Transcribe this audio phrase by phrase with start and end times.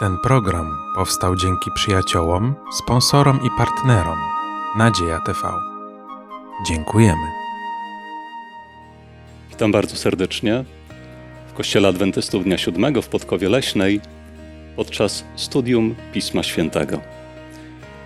[0.00, 4.18] Ten program powstał dzięki przyjaciołom, sponsorom i partnerom
[4.76, 5.52] Nadzieja TV.
[6.66, 7.26] Dziękujemy.
[9.50, 10.64] Witam bardzo serdecznie
[11.48, 14.00] w Kościele Adwentystów Dnia Siódmego w Podkowie Leśnej
[14.76, 17.00] podczas studium Pisma Świętego.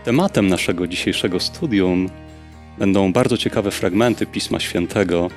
[0.05, 2.09] Tematem naszego dzisiejszego studium
[2.79, 5.31] będą bardzo ciekawe fragmenty Pisma Świętego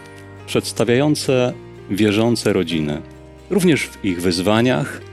[0.47, 1.53] przedstawiające
[1.89, 3.01] wierzące rodziny,
[3.49, 5.06] również w ich wyzwaniach,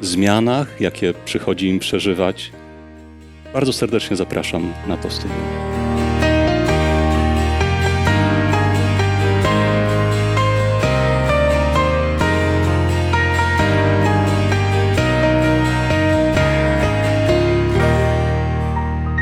[0.00, 2.52] zmianach, jakie przychodzi im przeżywać.
[3.52, 5.66] Bardzo serdecznie zapraszam na to studium.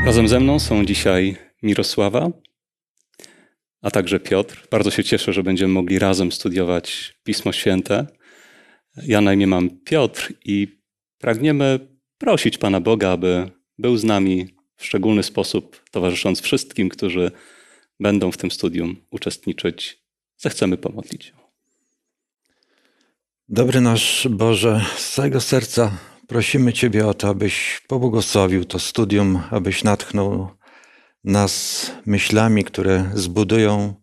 [0.05, 2.29] Razem ze mną są dzisiaj Mirosława,
[3.81, 4.67] a także Piotr.
[4.71, 8.07] Bardzo się cieszę, że będziemy mogli razem studiować Pismo Święte.
[9.03, 10.81] Ja na imię mam Piotr i
[11.17, 11.79] pragniemy
[12.17, 17.31] prosić Pana Boga, aby był z nami w szczególny sposób, towarzysząc wszystkim, którzy
[17.99, 20.05] będą w tym studium uczestniczyć.
[20.37, 21.33] Zechcemy pomodlić.
[23.49, 29.83] Dobry nasz Boże, z całego serca prosimy Ciebie o to, abyś pobłogosławił to studium, abyś
[29.83, 30.49] natchnął
[31.23, 33.95] nas myślami, które zbudują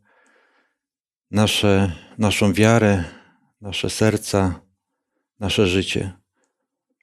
[1.31, 3.05] nasze, naszą wiarę,
[3.61, 4.61] nasze serca,
[5.43, 6.13] nasze życie.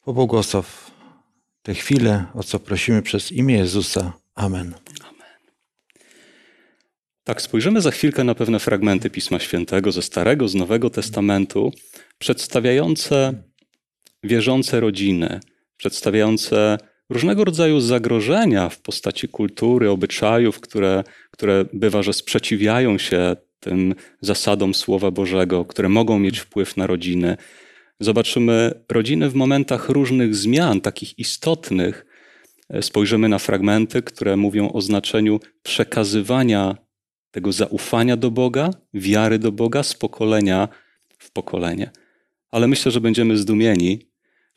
[0.05, 0.91] Pobłogosław
[1.61, 4.13] te chwile, o co prosimy przez imię Jezusa.
[4.35, 4.73] Amen.
[7.23, 11.71] Tak, spojrzymy za chwilkę na pewne fragmenty Pisma Świętego ze Starego, z Nowego Testamentu,
[12.17, 13.43] przedstawiające
[14.23, 15.39] wierzące rodziny,
[15.77, 16.77] przedstawiające
[17.09, 24.73] różnego rodzaju zagrożenia w postaci kultury, obyczajów, które, które bywa, że sprzeciwiają się tym zasadom
[24.73, 27.37] Słowa Bożego, które mogą mieć wpływ na rodziny.
[27.99, 32.05] Zobaczymy rodziny w momentach różnych zmian, takich istotnych.
[32.81, 36.77] Spojrzymy na fragmenty, które mówią o znaczeniu przekazywania
[37.31, 40.67] tego zaufania do Boga, wiary do Boga z pokolenia
[41.17, 41.91] w pokolenie.
[42.51, 44.09] Ale myślę, że będziemy zdumieni,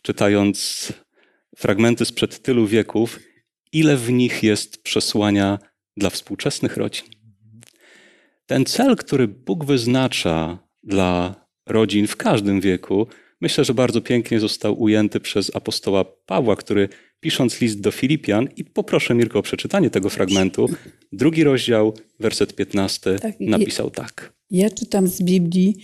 [0.03, 0.89] czytając
[1.57, 3.21] fragmenty sprzed tylu wieków,
[3.73, 5.59] ile w nich jest przesłania
[5.97, 7.07] dla współczesnych rodzin.
[8.47, 11.35] Ten cel, który Bóg wyznacza dla
[11.67, 13.07] rodzin w każdym wieku,
[13.43, 16.89] myślę, że bardzo pięknie został ujęty przez apostoła Pawła, który
[17.21, 20.69] pisząc list do Filipian, i poproszę Mirko o przeczytanie tego fragmentu,
[21.13, 24.33] drugi rozdział, werset 15, tak, napisał tak.
[24.51, 25.77] Ja czytam z Biblii,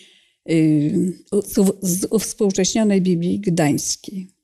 [0.46, 1.12] yy,
[1.82, 4.38] z uwspółcześnionej Biblii Gdańskiej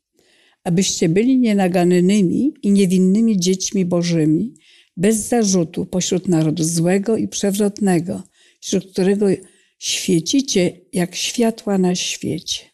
[0.64, 4.54] abyście byli nienaganymi i niewinnymi dziećmi bożymi,
[4.96, 8.22] bez zarzutu pośród narodu złego i przewrotnego,
[8.60, 9.26] wśród którego
[9.78, 12.73] świecicie jak światła na świecie.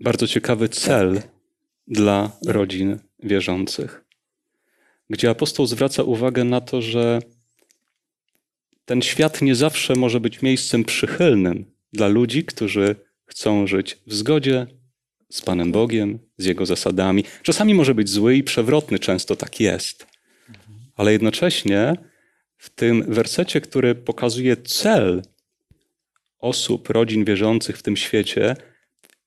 [0.00, 1.28] Bardzo ciekawy cel tak.
[1.86, 4.04] dla rodzin wierzących,
[5.10, 7.20] gdzie apostoł zwraca uwagę na to, że
[8.84, 12.96] ten świat nie zawsze może być miejscem przychylnym dla ludzi, którzy
[13.26, 14.66] chcą żyć w zgodzie
[15.30, 17.24] z Panem Bogiem, z Jego zasadami.
[17.42, 20.06] Czasami może być zły i przewrotny, często tak jest.
[20.96, 21.94] Ale jednocześnie
[22.56, 25.22] w tym wersecie, który pokazuje cel
[26.38, 28.56] osób, rodzin wierzących w tym świecie,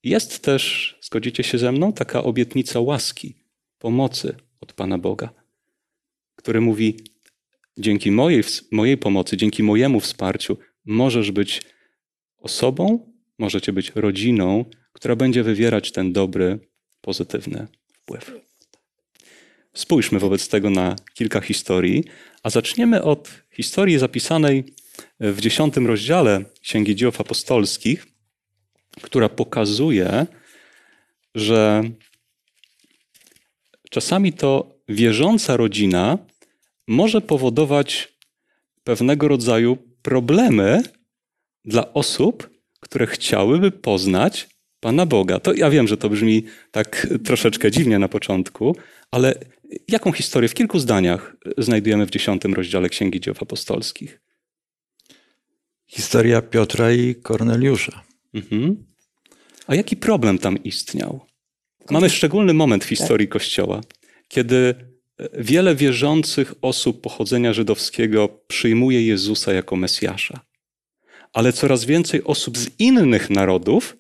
[0.04, 3.36] jest też, zgodzicie się ze mną, taka obietnica łaski,
[3.80, 5.30] pomocy od Pana Boga,
[6.36, 6.98] który mówi:
[7.78, 11.62] Dzięki mojej, mojej pomocy, dzięki mojemu wsparciu, możesz być
[12.38, 16.60] osobą, możecie być rodziną, która będzie wywierać ten dobry,
[17.02, 18.32] pozytywny wpływ.
[19.74, 22.04] Spójrzmy wobec tego na kilka historii,
[22.44, 24.64] a zaczniemy od historii zapisanej
[25.20, 28.13] w dziesiątym rozdziale Księgi Dzieł Apostolskich,
[29.02, 30.26] która pokazuje,
[31.36, 31.84] że
[33.90, 36.18] czasami to wierząca rodzina
[36.88, 38.14] może powodować
[38.84, 40.84] pewnego rodzaju problemy
[41.66, 42.50] dla osób,
[42.80, 44.50] które chciałyby poznać
[44.80, 45.40] Pana Boga.
[45.40, 48.76] To ja wiem, że to brzmi tak troszeczkę dziwnie na początku,
[49.12, 49.36] ale
[49.88, 54.22] jaką historię w kilku zdaniach znajdujemy w dziesiątym rozdziale Księgi Dzieł Apostolskich?
[55.88, 58.13] Historia Piotra i Korneliusza.
[58.34, 58.86] Mhm.
[59.68, 61.26] A jaki problem tam istniał?
[61.90, 63.34] Mamy szczególny moment w historii tak.
[63.34, 63.82] Kościoła,
[64.28, 64.76] kiedy
[65.34, 70.40] wiele wierzących osób pochodzenia żydowskiego przyjmuje Jezusa jako Mesjasza.
[71.34, 73.98] Ale coraz więcej osób z innych narodów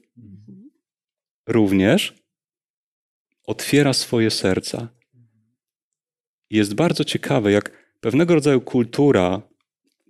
[1.47, 2.13] również
[3.43, 4.87] otwiera swoje serca.
[6.49, 9.41] Jest bardzo ciekawe, jak pewnego rodzaju kultura,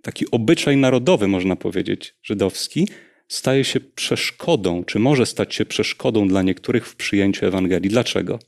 [0.02, 2.88] taki obyczaj narodowy, można powiedzieć, żydowski,
[3.28, 7.90] staje się przeszkodą, czy może stać się przeszkodą dla niektórych w przyjęciu Ewangelii.
[7.90, 8.38] Dlaczego?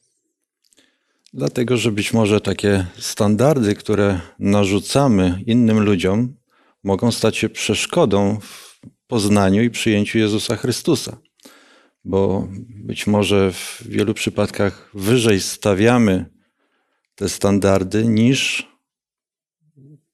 [1.34, 6.36] Dlatego, że być może takie standardy, które narzucamy innym ludziom,
[6.84, 11.16] mogą stać się przeszkodą w poznaniu i przyjęciu Jezusa Chrystusa.
[12.04, 16.26] Bo być może w wielu przypadkach wyżej stawiamy
[17.14, 18.68] te standardy niż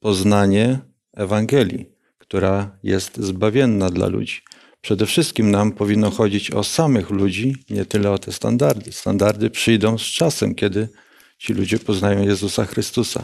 [0.00, 0.78] poznanie
[1.12, 1.86] Ewangelii,
[2.18, 4.40] która jest zbawienna dla ludzi.
[4.82, 8.92] Przede wszystkim nam powinno chodzić o samych ludzi, nie tyle o te standardy.
[8.92, 10.88] Standardy przyjdą z czasem, kiedy
[11.38, 13.22] ci ludzie poznają Jezusa Chrystusa.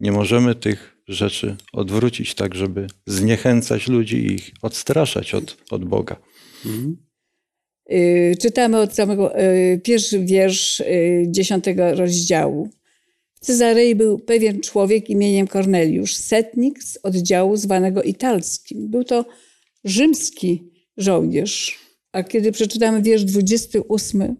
[0.00, 6.16] Nie możemy tych rzeczy odwrócić tak, żeby zniechęcać ludzi i ich odstraszać od, od Boga.
[7.92, 12.70] Y, Czytamy od samego y, pierwszy wiersz y, dziesiątego rozdziału.
[13.34, 18.90] W Cezarei był pewien człowiek imieniem Korneliusz, setnik z oddziału zwanego italskim.
[18.90, 19.24] Był to
[19.84, 21.78] rzymski żołnierz.
[22.12, 24.36] A kiedy przeczytamy wiersz 28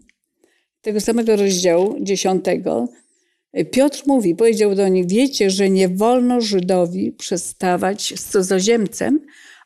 [0.81, 2.44] tego samego rozdziału, 10,
[3.70, 9.20] Piotr mówi, powiedział do nich, wiecie, że nie wolno Żydowi przestawać z cudzoziemcem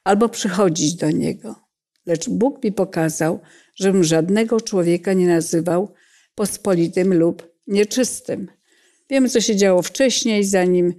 [0.04, 1.54] albo przychodzić do niego.
[2.06, 3.40] Lecz Bóg mi pokazał,
[3.74, 5.94] żebym żadnego człowieka nie nazywał
[6.34, 8.48] pospolitym lub nieczystym.
[9.10, 10.94] Wiemy, co się działo wcześniej, zanim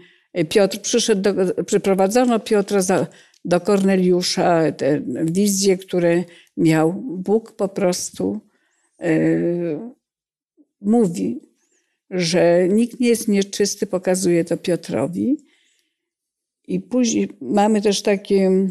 [0.49, 3.07] Piotr przyszedł, do, przyprowadzono Piotra za,
[3.45, 6.23] do Korneliusza, te wizje, które
[6.57, 6.93] miał.
[7.03, 8.39] Bóg po prostu
[8.99, 9.79] yy,
[10.81, 11.41] mówi,
[12.09, 15.37] że nikt nie jest nieczysty, pokazuje to Piotrowi.
[16.67, 18.67] I później mamy też takie,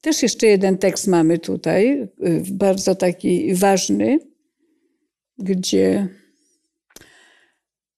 [0.00, 2.08] też jeszcze jeden tekst mamy tutaj, y,
[2.50, 4.18] bardzo taki ważny,
[5.38, 6.08] gdzie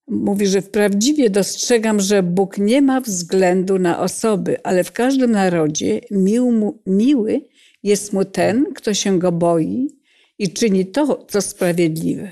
[0.08, 6.00] mówi, że wprawdziwie dostrzegam, że Bóg nie ma względu na osoby, ale w każdym narodzie
[6.10, 7.40] mił mu, miły
[7.82, 9.88] jest mu ten, kto się go boi
[10.38, 12.28] i czyni to, co sprawiedliwe.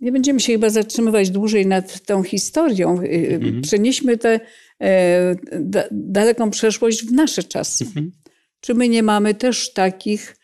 [0.00, 2.90] Nie będziemy się chyba zatrzymywać dłużej nad tą historią.
[2.90, 3.62] Mhm.
[3.62, 4.40] Przenieśmy tę
[4.80, 7.84] e, da, daleką przeszłość w nasze czasy.
[7.84, 8.12] Mhm.
[8.60, 10.36] Czy my nie mamy też takich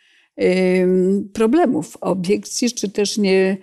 [1.33, 3.57] problemów, obiekcji, czy też nie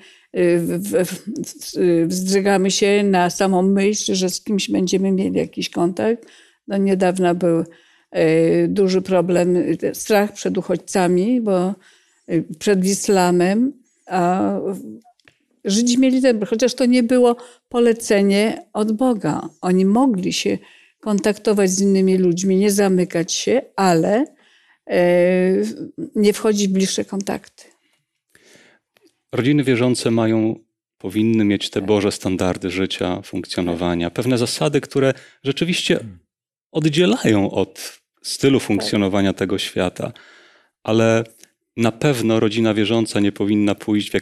[2.08, 6.26] wzdrygamy się na samą myśl, że z kimś będziemy mieli jakiś kontakt.
[6.68, 7.64] No niedawno był
[8.68, 9.56] duży problem,
[9.94, 11.74] strach przed uchodźcami, bo
[12.60, 13.74] przed islamem,
[14.08, 14.52] a
[15.66, 17.36] Żydzi mieli ten, chociaż to nie było
[17.70, 19.50] polecenie od Boga.
[19.62, 20.58] Oni mogli się
[21.00, 24.26] kontaktować z innymi ludźmi, nie zamykać się, ale
[26.16, 27.64] nie wchodzić w bliższe kontakty.
[29.38, 30.56] Rodziny wierzące mają,
[30.98, 35.14] powinny mieć te Boże standardy życia, funkcjonowania, pewne zasady, które
[35.44, 36.00] rzeczywiście
[36.72, 40.14] oddzielają od stylu funkcjonowania tego świata,
[40.84, 41.24] ale
[41.78, 44.14] na pewno rodzina wierząca nie powinna pójść w,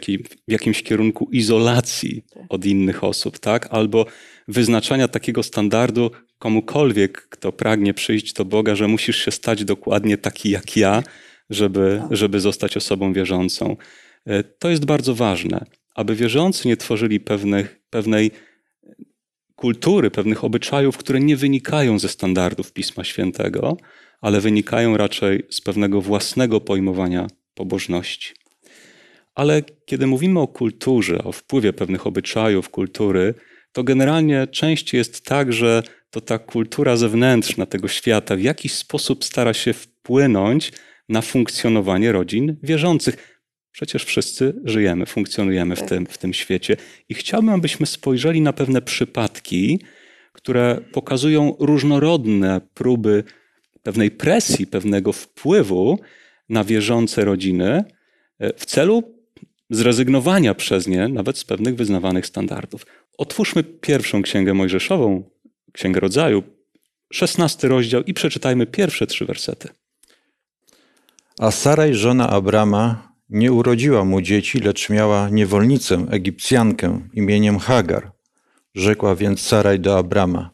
[0.47, 3.67] w jakimś kierunku izolacji od innych osób, tak?
[3.71, 4.06] Albo
[4.47, 10.50] wyznaczania takiego standardu komukolwiek, kto pragnie przyjść do Boga, że musisz się stać dokładnie taki
[10.50, 11.03] jak ja,
[11.50, 13.77] żeby, żeby zostać osobą wierzącą.
[14.25, 18.31] E, to jest bardzo ważne, aby wierzący nie tworzyli pewnych, pewnej
[19.56, 23.77] kultury, pewnych obyczajów, które nie wynikają ze standardów Pisma Świętego,
[24.22, 28.33] ale wynikają raczej z pewnego własnego pojmowania pobożności.
[29.36, 33.34] Ale kiedy mówimy o kulturze, o wpływie pewnych obyczajów, kultury,
[33.72, 39.24] to generalnie częściej jest tak, że to ta kultura zewnętrzna tego świata w jakiś sposób
[39.25, 40.72] stara się wpłynąć
[41.10, 43.35] na funkcjonowanie rodzin wierzących.
[43.75, 45.89] Przecież wszyscy żyjemy, funkcjonujemy w Tak.
[45.89, 46.77] tym, w tym świecie.
[47.10, 49.79] I chciałbym, abyśmy spojrzeli na pewne przypadki,
[50.34, 53.24] które pokazują różnorodne próby
[53.84, 56.00] pewnej presji, pewnego wpływu
[56.50, 57.84] na wierzące rodziny
[58.39, 59.03] e, w celu
[59.70, 62.86] zrezygnowania przez nie nawet z pewnych wyznawanych standardów.
[63.17, 65.29] Otwórzmy pierwszą księgę Mojżeszową,
[65.72, 66.44] Księgę Rodzaju,
[67.13, 69.70] szesnasty rozdział i przeczytajmy pierwsze trzy wersety.
[71.39, 78.12] A Saraj, żona Abrama, nie urodziła mu dzieci, lecz miała niewolnicę, Egipcjankę imieniem Hagar.
[78.75, 80.50] Rzekła więc Saraj do Abrama: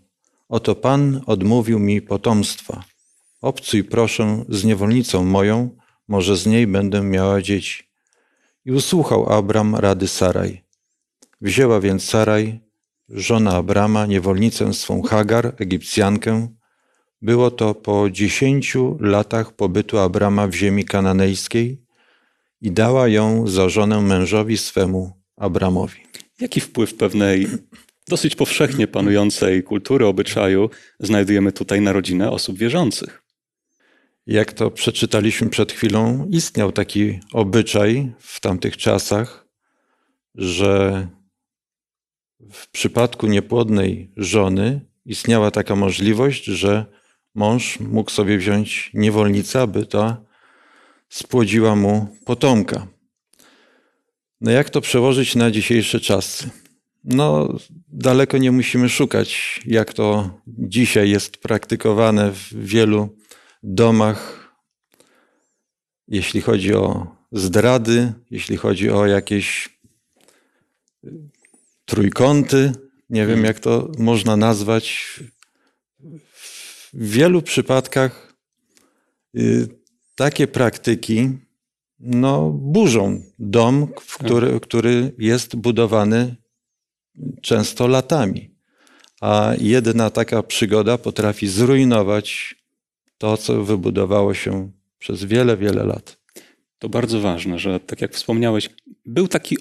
[0.49, 2.83] Oto Pan odmówił mi potomstwa.
[3.41, 5.69] Obcuj proszę z niewolnicą moją,
[6.07, 7.83] może z niej będę miała dzieci.
[8.65, 10.63] I usłuchał Abram rady Saraj.
[11.41, 12.59] Wzięła więc Saraj,
[13.09, 16.47] żona Abrama, niewolnicę swą Hagar, Egipcjankę.
[17.21, 21.81] Było to po dziesięciu latach pobytu Abrama w ziemi kananejskiej
[22.61, 25.99] i dała ją za żonę mężowi swemu Abramowi.
[26.39, 27.47] Jaki wpływ pewnej
[28.07, 33.23] dosyć powszechnie panującej kultury, obyczaju znajdujemy tutaj na rodzinę osób wierzących?
[34.27, 39.47] Jak to przeczytaliśmy przed chwilą, istniał taki obyczaj w tamtych czasach,
[40.35, 41.07] że
[42.51, 46.85] w przypadku niepłodnej żony istniała taka możliwość, że
[47.35, 50.30] mąż mógł sobie wziąć niewolnicę, aby ta
[51.11, 52.87] spłodziła mu potomka.
[54.41, 56.49] No jak to przełożyć na dzisiejsze czasy?
[57.03, 63.17] No, daleko nie musimy szukać, jak to dzisiaj jest praktykowane w wielu
[63.63, 64.51] domach,
[66.07, 69.69] jeśli chodzi o zdrady, jeśli chodzi o jakieś
[71.85, 72.71] trójkąty,
[73.09, 75.19] nie wiem jak to można nazwać.
[76.93, 78.33] W wielu przypadkach
[79.37, 79.80] y,
[80.21, 81.29] takie praktyki
[81.99, 86.35] no, burzą dom, który, który jest budowany
[87.41, 88.49] często latami.
[89.21, 92.55] A jedna taka przygoda potrafi zrujnować
[93.17, 96.17] to, co wybudowało się przez wiele, wiele lat.
[96.79, 98.69] To bardzo ważne, że tak jak wspomniałeś,
[99.05, 99.57] był taki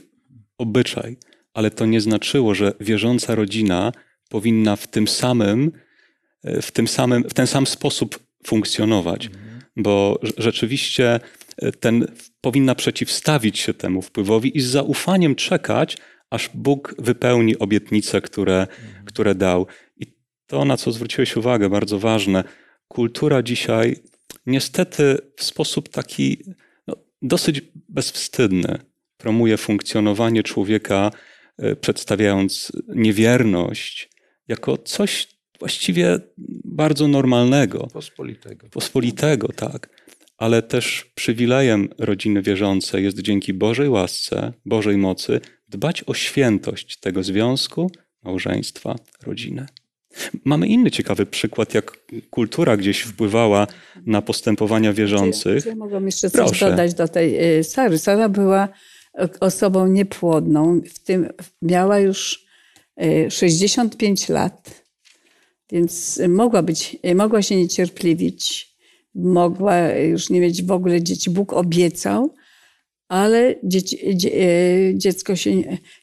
[0.58, 1.16] obyczaj,
[1.54, 3.92] ale to nie znaczyło, że wierząca rodzina
[4.28, 5.72] powinna w tym samym,
[6.44, 9.30] w, tym samym, w ten sam sposób funkcjonować,
[9.82, 11.20] bo rzeczywiście
[11.80, 12.06] ten
[12.40, 15.96] powinna przeciwstawić się temu wpływowi i z zaufaniem czekać,
[16.30, 18.66] aż Bóg wypełni obietnice, które,
[19.04, 19.66] które dał.
[19.96, 20.06] I
[20.46, 22.44] to, na co zwróciłeś uwagę, bardzo ważne.
[22.88, 23.96] Kultura dzisiaj
[24.46, 26.38] niestety w sposób taki
[26.86, 28.78] no, dosyć bezwstydny
[29.16, 31.10] promuje funkcjonowanie człowieka,
[31.58, 34.10] e, przedstawiając niewierność
[34.48, 36.18] jako coś właściwie
[36.64, 37.88] bardzo normalnego.
[37.92, 38.68] Pospolitego.
[38.68, 39.88] Pospolitego, tak.
[40.38, 47.22] Ale też przywilejem rodziny wierzącej jest dzięki Bożej łasce, Bożej mocy dbać o świętość tego
[47.22, 47.90] związku,
[48.22, 49.66] małżeństwa, rodziny.
[50.44, 51.98] Mamy inny ciekawy przykład, jak
[52.30, 53.66] kultura gdzieś wpływała
[54.06, 55.66] na postępowania wierzących.
[55.66, 56.70] Ja mogłam jeszcze coś Proszę.
[56.70, 57.98] dodać do tej y, Sary.
[57.98, 58.68] Sara była
[59.40, 61.28] osobą niepłodną, w tym
[61.62, 62.46] miała już
[63.02, 64.84] y, 65 lat,
[65.72, 68.70] więc mogła być, y, mogła się niecierpliwić,
[69.14, 71.30] mogła już nie mieć w ogóle dzieci.
[71.30, 72.34] Bóg obiecał,
[73.08, 75.56] ale dzieci, dzie, y, dziecko, się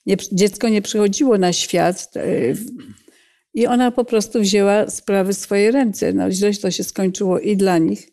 [0.06, 2.14] nie, dziecko nie przychodziło na świat.
[2.16, 2.58] y,
[3.54, 6.14] I ona po prostu wzięła sprawy w swoje ręce.
[6.14, 8.08] No, źle to się skończyło i dla nich,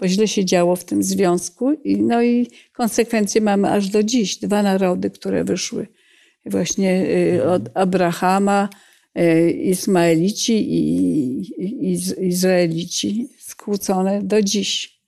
[0.00, 1.72] bo źle się działo w tym związku.
[1.72, 4.36] I, no i konsekwencje mamy aż do dziś.
[4.36, 5.86] Dwa narody, które wyszły
[6.46, 8.87] właśnie y, od Abrahama, y,
[9.50, 10.82] Ismaelici i,
[11.62, 14.98] i Iz- Izraelici, skłócone do dziś.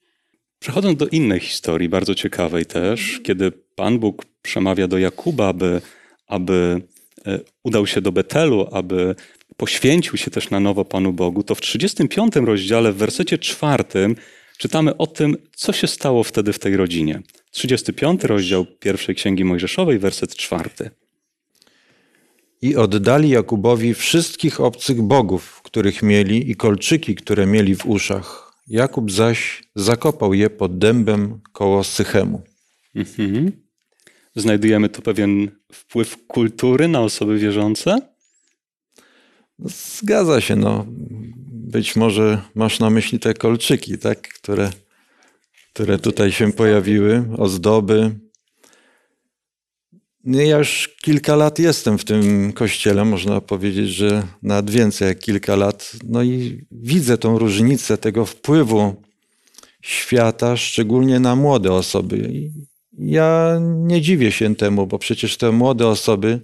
[0.59, 5.81] Przechodząc do innej historii, bardzo ciekawej też, kiedy Pan Bóg przemawia do Jakuba, aby,
[6.27, 6.81] aby
[7.25, 9.15] e, udał się do Betelu, aby
[9.57, 14.15] poświęcił się też na nowo Panu Bogu, to w 35 rozdziale, w wersecie czwartym,
[14.57, 17.21] czytamy o tym, co się stało wtedy w tej rodzinie.
[17.51, 20.89] 35 rozdział pierwszej Księgi Mojżeszowej, werset czwarty.
[22.61, 28.51] I oddali Jakubowi wszystkich obcych bogów, których mieli, i kolczyki, które mieli w uszach.
[28.67, 32.41] Jakub zaś zakopał je pod dębem koło Sychemu.
[32.95, 33.51] Mhm.
[34.35, 37.97] Znajdujemy tu pewien wpływ kultury na osoby wierzące?
[39.59, 40.85] No, Zgadza się, no.
[41.47, 44.21] Być może masz na myśli te kolczyki, tak?
[44.21, 44.69] które,
[45.73, 48.15] które tutaj się pojawiły, ozdoby.
[50.25, 55.55] Ja już kilka lat jestem w tym kościele, można powiedzieć, że nawet więcej jak kilka
[55.55, 55.91] lat.
[56.07, 58.95] No i widzę tą różnicę tego wpływu
[59.81, 62.17] świata, szczególnie na młode osoby.
[62.17, 62.51] I
[62.97, 66.41] ja nie dziwię się temu, bo przecież te młode osoby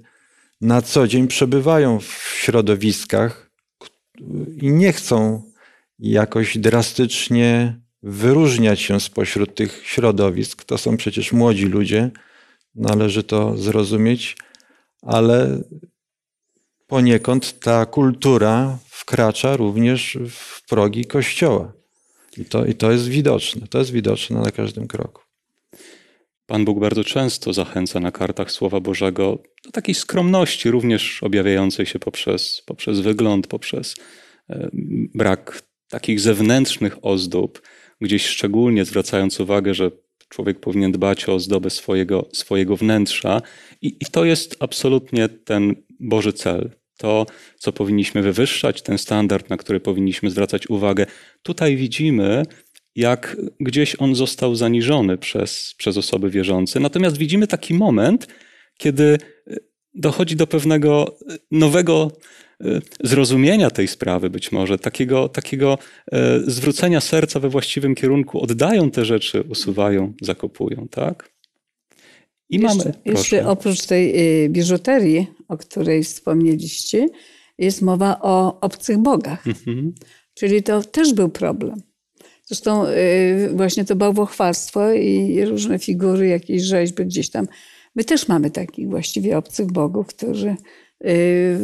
[0.61, 3.51] na co dzień przebywają w środowiskach
[4.61, 5.43] i nie chcą
[5.99, 10.63] jakoś drastycznie wyróżniać się spośród tych środowisk.
[10.63, 12.11] To są przecież młodzi ludzie,
[12.77, 14.37] należy to zrozumieć,
[15.01, 15.63] ale
[16.87, 21.73] poniekąd ta kultura wkracza również w progi kościoła.
[22.37, 23.67] I to, I to jest widoczne.
[23.67, 25.21] To jest widoczne na każdym kroku.
[26.45, 31.99] Pan Bóg bardzo często zachęca na kartach Słowa Bożego do takiej skromności, również objawiającej się
[31.99, 33.95] poprzez, poprzez wygląd, poprzez
[34.49, 34.69] e,
[35.15, 37.61] brak takich zewnętrznych ozdób,
[38.01, 39.91] gdzieś szczególnie zwracając uwagę, że
[40.29, 43.41] człowiek powinien dbać o ozdobę swojego, swojego wnętrza.
[43.81, 46.71] I, I to jest absolutnie ten Boży cel.
[46.97, 47.25] To,
[47.57, 51.05] co powinniśmy wywyższać, ten standard, na który powinniśmy zwracać uwagę.
[51.43, 52.43] Tutaj widzimy,
[52.95, 56.79] jak gdzieś on został zaniżony przez, przez osoby wierzące.
[56.79, 58.27] Natomiast widzimy taki moment,
[58.77, 59.17] kiedy
[59.97, 61.17] dochodzi do pewnego
[61.51, 62.11] nowego
[62.61, 65.77] e, zrozumienia tej sprawy, być może, takiego, takiego
[66.11, 71.29] e, zwrócenia serca we właściwym kierunku, oddają te rzeczy, usuwają, zakopują, tak?
[72.49, 72.75] I mamy.
[72.75, 73.49] Jeszcze, jeszcze proszę.
[73.49, 74.13] oprócz tej
[74.49, 77.07] biżuterii, o której wspomnieliście,
[77.57, 79.47] jest mowa o obcych bogach.
[79.47, 79.93] Mhm.
[80.33, 81.81] Czyli to też był problem.
[82.45, 82.85] Zresztą
[83.53, 87.47] właśnie to bałwochwalstwo i różne figury, jakieś rzeźby gdzieś tam.
[87.97, 90.55] My też mamy takich właściwie obcych bogów, którzy
[91.05, 91.57] y,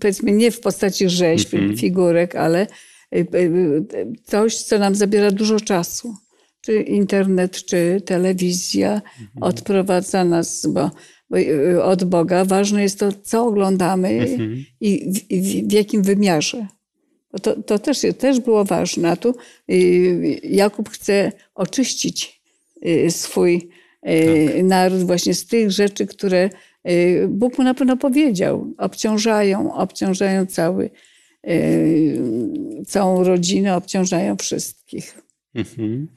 [0.00, 1.76] powiedzmy nie w postaci rzeźb, Mhm.
[1.76, 2.66] figurek, ale
[3.14, 3.84] y, y,
[4.24, 6.14] coś, co nam zabiera dużo czasu.
[6.60, 9.02] Czy internet, czy telewizja
[9.40, 10.90] odprowadza nas bo,
[11.30, 11.36] bo,
[11.84, 12.44] od Boga.
[12.44, 14.64] Ważne jest to, co oglądamy Mhm.
[14.80, 16.66] i w, i w jakim wymiarze.
[17.42, 19.10] To, to też, też było ważne.
[19.10, 19.34] A tu
[20.42, 22.42] Jakub chce oczyścić
[23.08, 23.68] swój
[24.08, 26.50] y, naród właśnie z tych rzeczy, które
[26.88, 28.74] y, Bóg mu na pewno powiedział.
[28.78, 30.90] Obciążają, obciążają cały,
[31.48, 32.20] y,
[32.86, 35.18] całą rodzinę, obciążają wszystkich.
[35.54, 36.08] Mhm.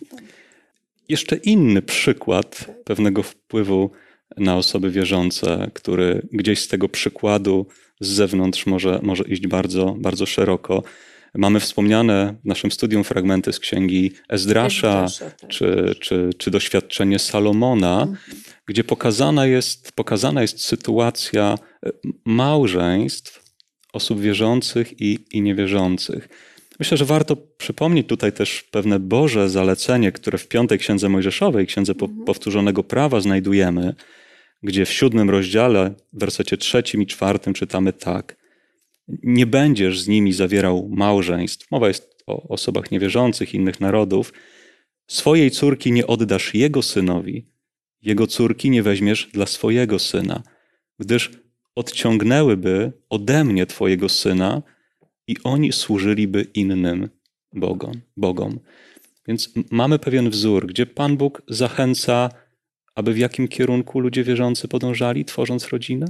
[1.10, 3.92] Jeszcze inny przykład pewnego wpływu
[4.38, 7.68] na osoby wierzące, który gdzieś z tego przykładu
[8.00, 10.84] z zewnątrz może, może iść bardzo, bardzo szeroko.
[11.38, 15.50] Mamy wspomniane w naszym studium fragmenty z księgi Ezdrasza, Ezdrasza, tak.
[15.50, 18.08] czy, czy, czy doświadczenie Salomona,
[18.66, 21.90] gdzie pokazana jest, pokazana jest sytuacja e,
[22.26, 23.44] małżeństw
[23.94, 26.30] osób wierzących i, i niewierzących.
[26.80, 31.96] Myślę, że warto przypomnieć tutaj też pewne Boże zalecenie, które w piątej księdze Mojżeszowej, księdze
[31.96, 33.96] po, powtórzonego prawa znajdujemy,
[34.64, 38.47] gdzie w siódmym rozdziale, w wersecie trzecim i czwartym czytamy tak.
[39.08, 41.72] Nie będziesz z nimi zawierał małżeństw.
[41.72, 44.34] Mowa jest o osobach niewierzących innych narodów.
[45.08, 47.46] Swojej córki nie oddasz jego synowi,
[48.02, 50.44] jego córki nie weźmiesz dla swojego syna,
[51.00, 51.32] gdyż
[51.76, 54.62] odciągnęłyby ode mnie twojego syna
[55.28, 57.10] i oni służyliby innym
[57.54, 57.92] bogom.
[58.18, 58.60] bogom.
[59.28, 62.30] Więc mamy pewien wzór, gdzie Pan Bóg zachęca,
[62.96, 66.06] aby w jakim kierunku ludzie wierzący podążali, tworząc rodzinę?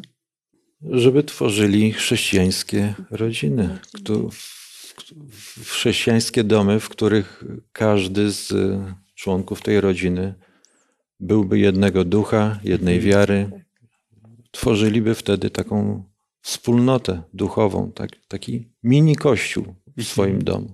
[0.82, 3.80] Żeby tworzyli chrześcijańskie rodziny,
[5.66, 10.34] chrześcijańskie domy, w których każdy z e, członków tej rodziny
[11.20, 13.50] byłby jednego ducha, jednej wiary.
[14.52, 16.04] Tworzyliby wtedy taką
[16.42, 20.74] wspólnotę duchową, tak, taki mini kościół w swoim domu.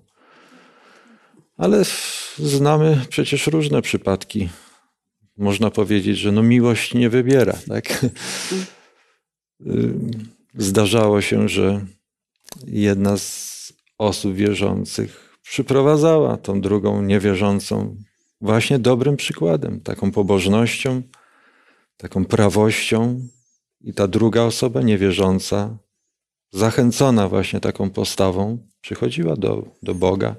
[1.58, 1.84] Ale
[2.38, 4.50] znamy przecież różne przypadki.
[5.38, 8.06] Można powiedzieć, że no miłość nie wybiera, tak?
[9.62, 9.94] Y,
[10.56, 11.86] Zdarzało się, że
[12.68, 17.96] jedna z osób wierzących przyprowadzała tą drugą niewierzącą
[18.42, 21.02] właśnie dobrym przykładem, taką pobożnością,
[21.98, 23.28] taką prawością,
[23.84, 25.78] i ta druga osoba niewierząca,
[26.52, 30.36] zachęcona właśnie taką postawą, przychodziła do, do Boga,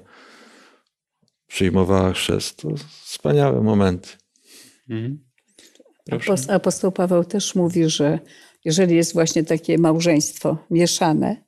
[1.47, 2.57] przyjmowała chrzest.
[2.57, 2.69] To
[3.03, 4.09] wspaniałe momenty.
[4.89, 5.25] Mhm.
[6.05, 6.53] Proszę.
[6.53, 8.19] Apostoł Paweł też mówi, że
[8.65, 11.45] jeżeli jest właśnie takie małżeństwo mieszane,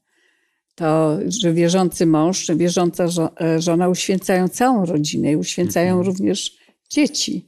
[0.75, 3.05] to że wierzący mąż, czy wierząca
[3.41, 6.57] e, żona uświęcają całą rodzinę i uświęcają również
[6.89, 7.47] dzieci.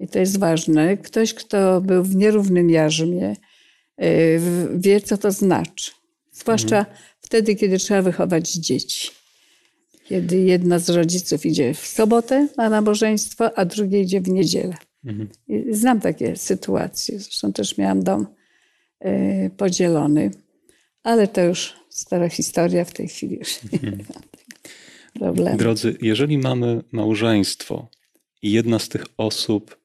[0.00, 0.96] I to jest ważne.
[0.96, 3.36] Ktoś, kto był w nierównym jarzmie,
[3.96, 4.06] e,
[4.74, 5.90] wie, co to znaczy.
[6.32, 6.86] Zwłaszcza
[7.20, 9.10] wtedy, kiedy trzeba wychować dzieci.
[10.04, 14.74] Kiedy jedna z rodziców idzie w sobotę na nabożeństwo, a drugie idzie w niedzielę.
[15.04, 15.28] Mhm.
[15.70, 17.18] Znam takie sytuacje.
[17.18, 18.26] Zresztą też miałam dom
[19.56, 20.30] podzielony,
[21.02, 23.38] ale to już stara historia w tej chwili.
[23.38, 24.20] Już nie ma
[25.20, 25.58] problemu.
[25.58, 27.88] Drodzy, jeżeli mamy małżeństwo
[28.42, 29.80] i jedna z tych osób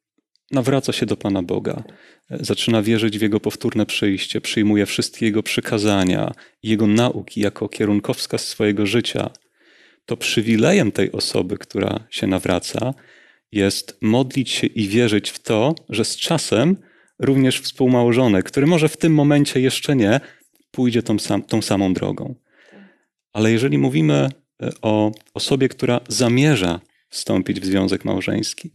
[0.51, 1.84] nawraca się do Pana Boga,
[2.32, 6.32] e, zaczyna wierzyć w Jego powtórne przyjście, przyjmuje wszystkie Jego przykazania
[6.63, 9.30] Jego nauki jako kierunkowskaz swojego życia,
[10.06, 12.93] to przywilejem tej osoby, która się nawraca,
[13.51, 16.78] jest modlić się i wierzyć w to, że z czasem
[17.19, 20.19] również współmałżonek, który może w tym momencie jeszcze nie,
[20.71, 22.36] pójdzie tą, sam, tą samą drogą.
[23.34, 24.30] Ale jeżeli mówimy
[24.62, 28.71] e, o osobie, która zamierza wstąpić w związek małżeński,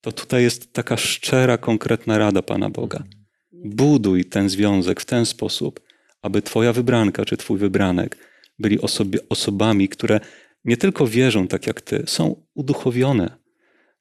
[0.00, 3.04] to tutaj jest taka szczera, konkretna rada Pana Boga.
[3.52, 5.80] Buduj ten związek w ten sposób,
[6.22, 8.16] aby Twoja wybranka czy Twój wybranek
[8.58, 10.20] byli osobie, osobami, które
[10.64, 13.43] nie tylko wierzą tak jak Ty, są uduchowione.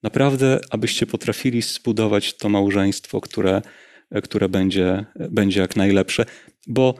[0.03, 3.61] Naprawdę, abyście potrafili zbudować to małżeństwo, które,
[4.23, 6.25] które będzie, będzie jak najlepsze,
[6.67, 6.95] bo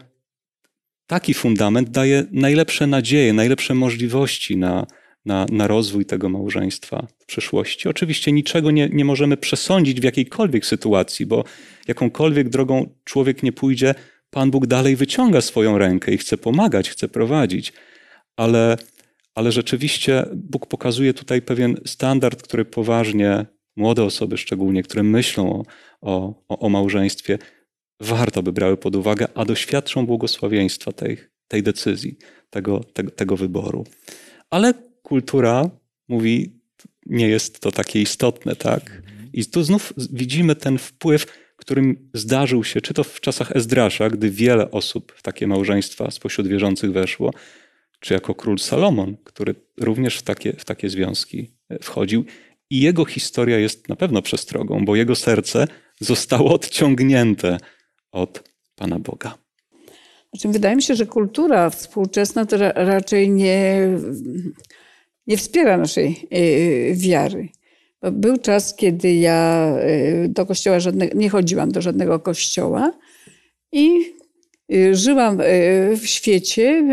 [1.08, 4.88] taki fundament daje najlepsze nadzieje, najlepsze możliwości na,
[5.26, 7.90] na, na rozwój tego małżeństwa w przyszłości.
[7.90, 11.44] Oczywiście niczego nie, nie możemy przesądzić w jakiejkolwiek sytuacji, bo
[11.88, 13.96] jakąkolwiek drogą człowiek nie pójdzie,
[14.30, 17.74] Pan Bóg dalej wyciąga swoją rękę i chce pomagać, chce prowadzić.
[18.36, 18.78] Ale,
[19.36, 25.64] ale rzeczywiście Bóg pokazuje tutaj pewien standard, który poważnie młode osoby szczególnie, które myślą
[26.02, 27.38] o, o, o, małżeństwie,
[28.00, 31.18] warto by brały pod uwagę, a doświadczą błogosławieństwa tej,
[31.48, 32.18] tej decyzji,
[32.50, 33.86] tego, tego, tego wyboru.
[34.50, 35.70] Ale kultura
[36.08, 36.60] mówi,
[37.06, 39.02] nie jest to takie istotne, tak?
[39.34, 41.26] I tu znów widzimy ten wpływ,
[41.58, 46.48] którym zdarzył się, czy to w czasach Ezdrasza, gdy wiele osób w takie małżeństwa spośród
[46.48, 47.34] wierzących weszło,
[48.04, 52.26] czy jako król Salomon, który również w takie, w takie związki e, wchodził.
[52.70, 55.68] I jego historia jest na pewno przestrogą, bo jego serce
[56.00, 57.58] zostało odciągnięte
[58.12, 59.38] od Pana Boga.
[60.34, 63.90] Znaczy, wydaje mi się, że kultura współczesna to ra raczej nie,
[65.28, 67.50] nie wspiera naszej y, wiary.
[68.12, 69.74] Był czas, kiedy ja
[70.26, 72.94] y, do kościoła żadnego, nie chodziłam do żadnego kościoła
[73.72, 74.14] i
[74.92, 75.38] żyłam
[75.98, 76.84] w świecie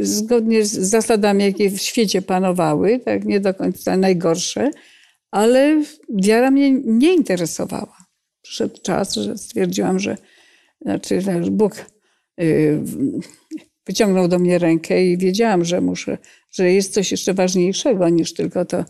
[0.00, 4.70] zgodnie z zasadami, jakie w świecie panowały, tak nie do końca najgorsze,
[5.30, 7.96] ale wiara mnie nie interesowała.
[8.42, 10.16] Przyszedł czas, że stwierdziłam, że
[10.80, 11.86] znaczy, Bóg
[13.86, 16.18] wyciągnął do mnie rękę i wiedziałam, że muszę,
[16.50, 18.84] że jest coś jeszcze ważniejszego niż tylko to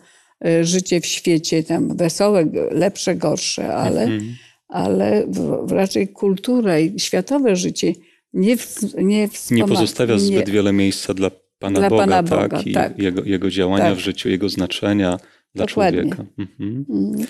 [0.45, 4.37] e, życie w świecie, tam wesołe, lepsze, gorsze, ale, mhm.
[4.69, 5.27] ale
[5.69, 7.93] raczej kultura i światowe życie
[8.33, 8.57] nie,
[8.99, 12.51] nie Nie pozostawia zbyt nie, wiele miejsca dla Pana dla Boga, Pana tak?
[12.51, 12.99] Boga, I tak.
[12.99, 13.95] Jego, jego działania tak.
[13.95, 15.18] w życiu, Jego znaczenia
[15.55, 16.01] dla Dokładnie.
[16.01, 16.25] człowieka.
[16.38, 16.85] Mhm.
[16.88, 17.27] Mhm.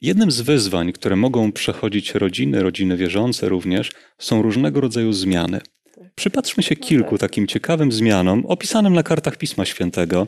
[0.00, 5.60] Jednym z wyzwań, które mogą przechodzić rodziny, rodziny wierzące również, są różnego rodzaju zmiany.
[6.14, 10.26] Przypatrzmy się kilku takim ciekawym zmianom opisanym na kartach Pisma Świętego.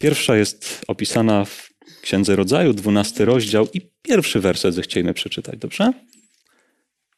[0.00, 1.68] Pierwsza jest opisana w
[2.02, 5.92] Księdze Rodzaju, dwunasty rozdział i pierwszy werset zechciejmy przeczytać, dobrze?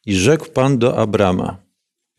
[0.05, 1.57] I rzekł Pan do Abrama,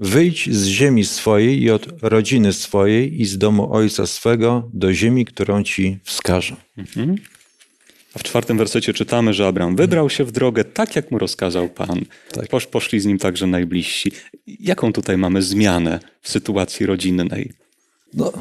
[0.03, 5.25] wyjdź z ziemi swojej i od rodziny swojej i z domu ojca swego do ziemi,
[5.25, 6.57] którą ci wskażę.
[6.77, 7.17] Mhm.
[8.15, 11.69] A w czwartym wersecie czytamy, że Abraham wybrał się w drogę tak, jak mu rozkazał
[11.69, 12.05] Pan.
[12.33, 12.49] Tak.
[12.49, 14.12] Posz, poszli z nim także najbliżsi.
[14.47, 17.53] Jaką tutaj mamy zmianę w sytuacji rodzinnej?
[18.15, 18.33] No,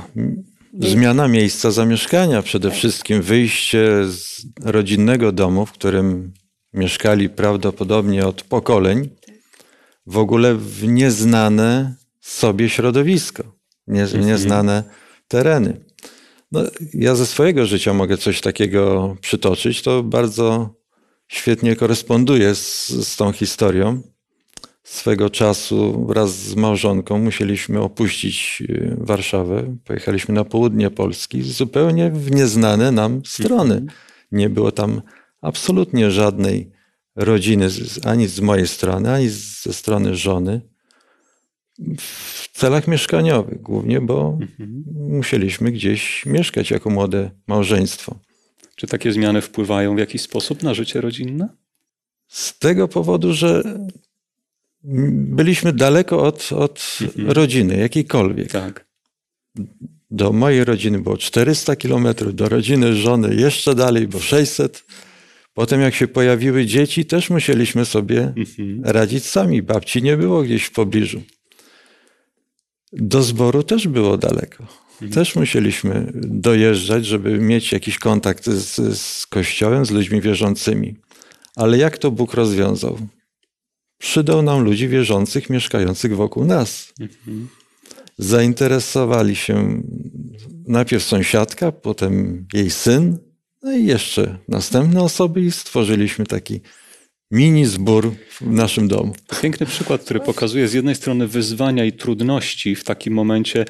[0.79, 2.41] zmiana miejsca zamieszkania.
[2.41, 6.33] Przede wszystkim wyjście z rodzinnego domu, w którym
[6.73, 9.09] mieszkali prawdopodobnie od pokoleń,
[10.05, 13.43] w ogóle w nieznane sobie środowisko,
[13.87, 14.25] nie, mhm.
[14.25, 14.83] nieznane
[15.27, 15.83] tereny.
[16.51, 19.81] No, ja ze swojego życia mogę coś takiego przytoczyć.
[19.81, 20.75] To bardzo
[21.27, 24.01] świetnie koresponduje z, z tą historią.
[24.83, 29.77] Swego czasu wraz z małżonką musieliśmy opuścić y, Warszawę.
[29.85, 33.73] Pojechaliśmy na południe Polski, zupełnie w nieznane nam strony.
[33.73, 33.97] Mhm.
[34.31, 35.01] Nie było tam
[35.41, 36.71] absolutnie żadnej
[37.15, 37.67] rodziny,
[38.03, 40.61] ani z mojej strony, ani ze strony żony
[41.97, 44.83] w celach mieszkaniowych głównie, bo mhm.
[44.95, 48.19] musieliśmy gdzieś mieszkać jako młode małżeństwo.
[48.75, 51.49] Czy takie zmiany wpływają w jakiś sposób na życie rodzinne?
[52.27, 53.79] Z tego powodu, że
[54.83, 57.31] byliśmy daleko od, od mhm.
[57.31, 58.51] rodziny, jakiejkolwiek.
[58.51, 58.85] Tak.
[60.11, 64.83] Do mojej rodziny było 400 kilometrów, do rodziny żony jeszcze dalej, bo 600.
[65.53, 68.81] Potem jak się pojawiły dzieci, też musieliśmy sobie mhm.
[68.83, 69.61] radzić sami.
[69.61, 71.21] Babci nie było gdzieś w pobliżu.
[72.93, 74.63] Do zboru też było daleko.
[74.91, 75.11] Mhm.
[75.11, 80.95] Też musieliśmy dojeżdżać, żeby mieć jakiś kontakt z, z Kościołem, z ludźmi wierzącymi.
[81.55, 82.97] Ale jak to Bóg rozwiązał?
[83.97, 86.93] Przydał nam ludzi wierzących, mieszkających wokół nas.
[86.99, 87.47] Mhm.
[88.17, 89.83] Zainteresowali się
[90.67, 93.17] najpierw sąsiadka, potem jej syn,
[93.63, 96.61] no i jeszcze następne osoby, i stworzyliśmy taki
[97.31, 99.15] mini zbór w naszym domu.
[99.41, 103.65] Piękny przykład, który pokazuje z jednej strony wyzwania i trudności w takim momencie.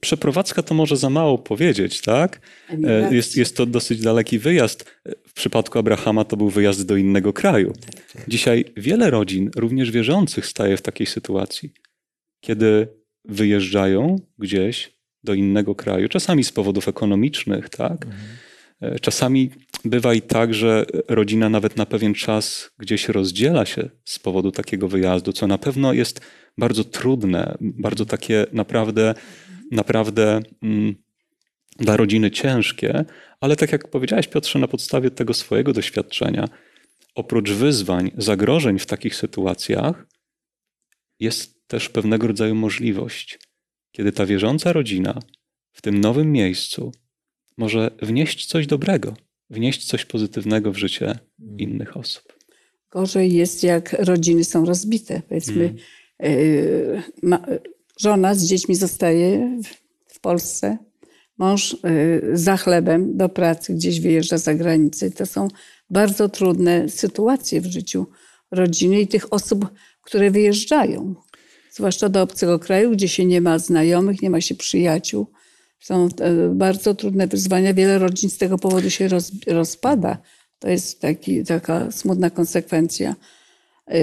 [0.00, 2.40] Przeprowadzka to może za mało powiedzieć, tak?
[2.84, 4.84] E, jest, jest to dosyć daleki wyjazd.
[5.28, 7.72] W przypadku Abrahama to był wyjazd do innego kraju.
[8.28, 11.72] Dzisiaj wiele rodzin, również wierzących, staje w takiej sytuacji,
[12.40, 12.88] kiedy
[13.24, 14.92] wyjeżdżają gdzieś
[15.24, 18.04] do innego kraju, czasami z powodów ekonomicznych, tak?
[18.04, 18.45] Mhm E,
[19.00, 19.50] czasami
[19.84, 24.88] bywa i tak, że rodzina nawet na pewien czas gdzieś rozdziela się z powodu takiego
[24.88, 26.20] wyjazdu, co na pewno jest
[26.58, 29.14] bardzo trudne, bardzo takie naprawdę,
[29.72, 30.94] naprawdę mm,
[31.78, 33.04] dla rodziny ciężkie,
[33.40, 36.48] ale tak jak powiedziałeś, Piotrze, na podstawie tego swojego doświadczenia,
[37.14, 40.06] oprócz wyzwań, zagrożeń w takich sytuacjach,
[41.20, 43.38] jest też pewnego rodzaju możliwość,
[43.92, 45.20] kiedy ta wierząca rodzina
[45.72, 46.92] w tym nowym miejscu
[47.56, 49.14] może wnieść coś dobrego,
[49.50, 51.18] wnieść coś pozytywnego w życie
[51.58, 52.36] innych osób.
[52.90, 55.22] Gorzej jest, jak rodziny są rozbite.
[55.28, 55.74] Powiedzmy,
[56.18, 57.02] mm.
[57.22, 57.46] ma,
[58.00, 59.60] żona z dziećmi zostaje
[60.06, 60.78] w Polsce,
[61.38, 61.76] mąż y,
[62.32, 65.10] za chlebem do pracy gdzieś wyjeżdża za granicę.
[65.10, 65.48] To są
[65.90, 68.06] bardzo trudne sytuacje w życiu
[68.50, 69.66] rodziny i tych osób,
[70.02, 71.14] które wyjeżdżają.
[71.70, 75.26] Zwłaszcza do obcego kraju, gdzie się nie ma znajomych, nie ma się przyjaciół.
[75.80, 77.74] Są e, bardzo trudne wyzwania.
[77.74, 80.18] Wiele rodzin z tego powodu się roz, rozpada.
[80.58, 83.16] To jest taki, taka smutna konsekwencja.
[83.88, 83.98] E,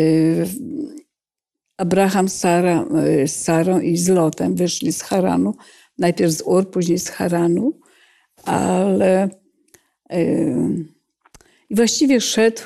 [1.78, 5.56] Abraham Sara, e, z Sarą i z Lotem wyszli z Haranu.
[5.98, 7.80] Najpierw z Ur, później z Haranu.
[8.44, 9.30] Ale
[11.70, 12.62] i właściwie szedł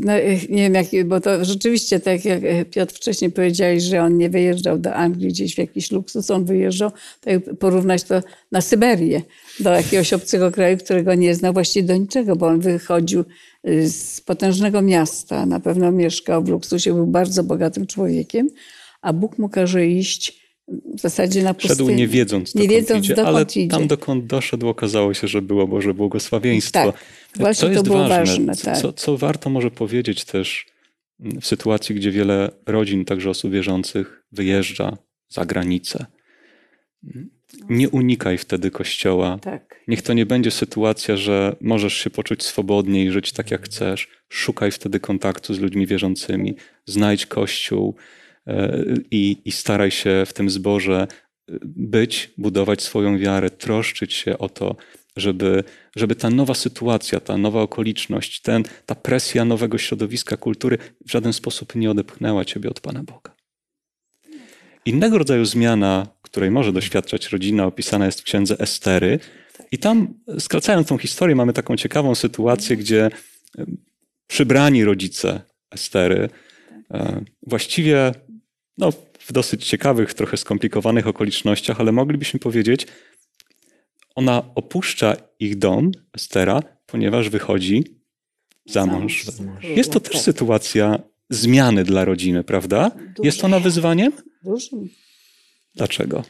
[0.00, 0.12] no,
[0.50, 4.78] nie wiem, jak, bo to rzeczywiście, tak jak Piotr wcześniej powiedziałeś, że on nie wyjeżdżał
[4.78, 9.22] do Anglii gdzieś w jakiś luksus, on wyjeżdżał, tak porównać to na Syberię,
[9.60, 13.24] do jakiegoś obcego kraju, którego nie znał właściwie do niczego, bo on wychodził
[13.86, 18.50] z potężnego miasta, na pewno mieszkał w luksusie, był bardzo bogatym człowiekiem,
[19.02, 21.76] a Bóg mu każe iść w zasadzie na pustynię.
[21.76, 23.68] Szedł nie wiedząc, dokąd nie wiedząc, idzie, dokąd ale idzie.
[23.68, 26.72] tam dokąd doszedł okazało się, że było Boże błogosławieństwo.
[26.72, 26.94] Tak,
[27.36, 28.46] właśnie to to było ważne.
[28.46, 28.82] ważne, tak.
[28.82, 30.66] co, co warto może powiedzieć też
[31.18, 34.96] w sytuacji, gdzie wiele rodzin, także osób wierzących, wyjeżdża
[35.28, 36.06] za granicę.
[37.68, 39.38] Nie unikaj wtedy kościoła.
[39.38, 39.80] Tak.
[39.88, 44.08] Niech to nie będzie sytuacja, że możesz się poczuć swobodnie i żyć tak, jak chcesz.
[44.28, 46.54] Szukaj wtedy kontaktu z ludźmi wierzącymi.
[46.86, 47.96] Znajdź kościół
[48.46, 51.06] e, i, i staraj się w tym zborze
[51.48, 54.76] e, być, budować swoją wiarę, troszczyć się o to,
[55.16, 55.64] żeby,
[55.96, 61.32] żeby ta nowa sytuacja, ta nowa okoliczność, ten, ta presja nowego środowiska kultury w żaden
[61.32, 63.34] sposób nie odepchnęła ciebie od Pana Boga.
[64.86, 69.18] Innego rodzaju zmiana, której może doświadczać rodzina, opisana jest w księdze Estery.
[69.72, 73.10] I tam, skracając tą historię, mamy taką ciekawą sytuację, gdzie
[74.26, 76.28] przybrani rodzice Estery
[76.90, 78.12] e, właściwie
[78.78, 82.86] no, w dosyć ciekawych, trochę skomplikowanych okolicznościach, ale moglibyśmy powiedzieć,
[84.14, 87.84] ona opuszcza ich dom, Estera, ponieważ wychodzi
[88.66, 89.26] za mąż.
[89.62, 90.98] Jest to też sytuacja
[91.30, 92.90] zmiany dla rodziny, prawda?
[93.22, 94.12] Jest ona wyzwaniem?
[94.44, 94.88] Dużym.
[95.74, 96.22] Dlaczego?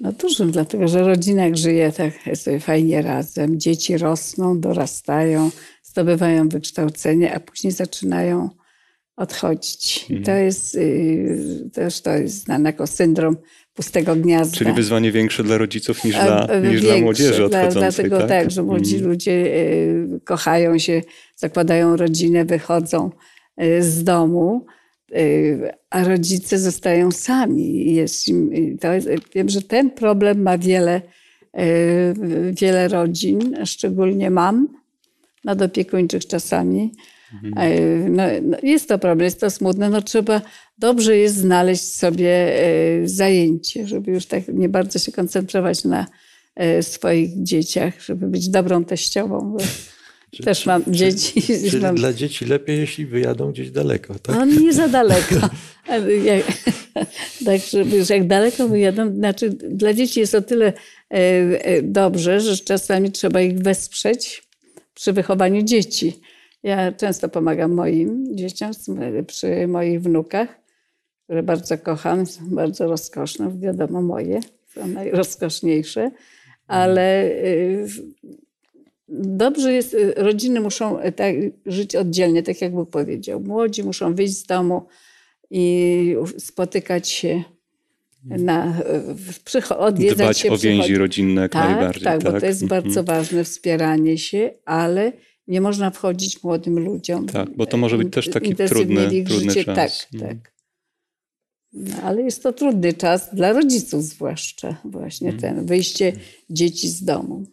[0.00, 5.50] No dużym, dlatego że rodzina jak żyje tak sobie fajnie razem, dzieci rosną, dorastają,
[5.82, 8.50] zdobywają wykształcenie, a później zaczynają
[9.16, 10.06] odchodzić.
[10.10, 13.36] I to jest y, też to jest znane jako syndrom
[13.78, 14.56] pustego gniazda.
[14.56, 17.80] Czyli wyzwanie większe dla rodziców niż, A, dla, e, niż dla młodzieży dla- odchodzącej.
[18.08, 19.10] Dlatego tak, tak, że młodzi Mhm.
[19.12, 21.02] ludzie y, kochają się,
[21.36, 23.10] zakładają rodzinę, wychodzą
[23.62, 24.66] y, z domu,
[25.16, 27.96] y, a rodzice zostają sami.
[28.80, 31.02] To jest, wiem, że ten problem ma wiele,
[32.60, 34.68] wiele rodzin, szczególnie mam
[35.44, 36.92] nadopiekuńczych czasami.
[37.34, 37.72] Mhm.
[37.72, 39.90] Y, No, no jest to problem, jest to smutne.
[39.90, 40.40] No trzeba,
[40.78, 42.62] dobrze jest znaleźć sobie
[43.02, 46.06] y, zajęcie, żeby już tak nie bardzo się koncentrować na
[46.78, 49.56] y, swoich dzieciach, żeby być dobrą teściową.
[50.44, 51.42] Też mam dzieci.
[51.70, 54.36] Czyli mam, dla dzieci lepiej, jeśli wyjadą gdzieś daleko, tak?
[54.36, 55.34] no nie za daleko.
[57.44, 61.16] Tak, żeby już jak daleko wyjadą, znaczy dla dzieci jest o tyle e,
[61.64, 64.42] e, dobrze, że czasami trzeba ich wesprzeć
[64.94, 66.20] przy wychowaniu dzieci.
[66.62, 68.70] Ja często pomagam moim dzieciom
[69.26, 70.48] przy moich wnukach,
[71.24, 74.40] które bardzo kocham, są bardzo rozkoszne, wiadomo moje,
[74.74, 76.10] są najrozkoszniejsze,
[76.66, 77.86] ale y,
[79.08, 81.34] dobrze jest, y, rodziny muszą y, tak,
[81.66, 83.40] żyć oddzielnie, tak jak Bóg powiedział.
[83.40, 84.86] Młodzi muszą wyjść z domu
[85.50, 87.42] i spotykać się
[88.24, 88.80] na,
[89.14, 92.02] w- przycho- odwiedzać Dbać się, o więzi rodzinne jak Tak, najbardziej.
[92.04, 92.82] tak, bo to jest Mhm.
[92.82, 95.12] bardzo ważne, wspieranie się, ale
[95.48, 97.26] nie można wchodzić młodym ludziom.
[97.26, 99.64] Tak, bo to może być też taki trudny- trudny życie.
[99.64, 99.76] czas.
[99.76, 100.38] Tak, Mhm.
[100.40, 100.52] tak.
[101.72, 105.54] No, ale jest to trudny czas dla rodziców zwłaszcza właśnie Mhm.
[105.56, 106.12] ten, wyjście
[106.50, 107.44] dzieci z domu.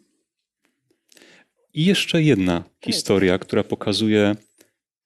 [1.74, 4.36] I jeszcze jedna historia, która pokazuje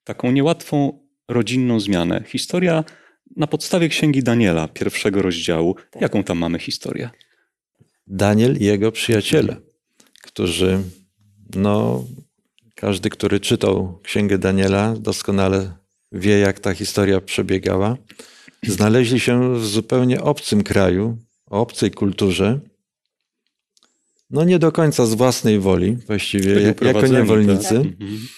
[0.05, 0.99] taką niełatwą
[1.29, 2.25] rodzinną zmianę.
[2.27, 2.85] Historia
[3.37, 5.75] na podstawie księgi Daniela, pierwszego rozdziału.
[5.91, 6.03] Tak.
[6.03, 7.11] Jaką tam mamy historię?
[8.07, 9.57] Daniel i jego przyjaciele,
[10.23, 10.79] którzy,
[11.55, 12.05] no,
[12.81, 15.73] każdy, który czytał księgę Daniela, doskonale
[16.13, 17.97] wie, jak ta historia przebiegała.
[18.63, 21.19] Znaleźli się w zupełnie obcym kraju,
[21.51, 22.61] o obcej kulturze.
[24.31, 27.69] No, nie do końca z własnej woli, właściwie jak, jako niewolnicy.
[27.69, 27.87] tak?
[27.87, 28.29] Mhm.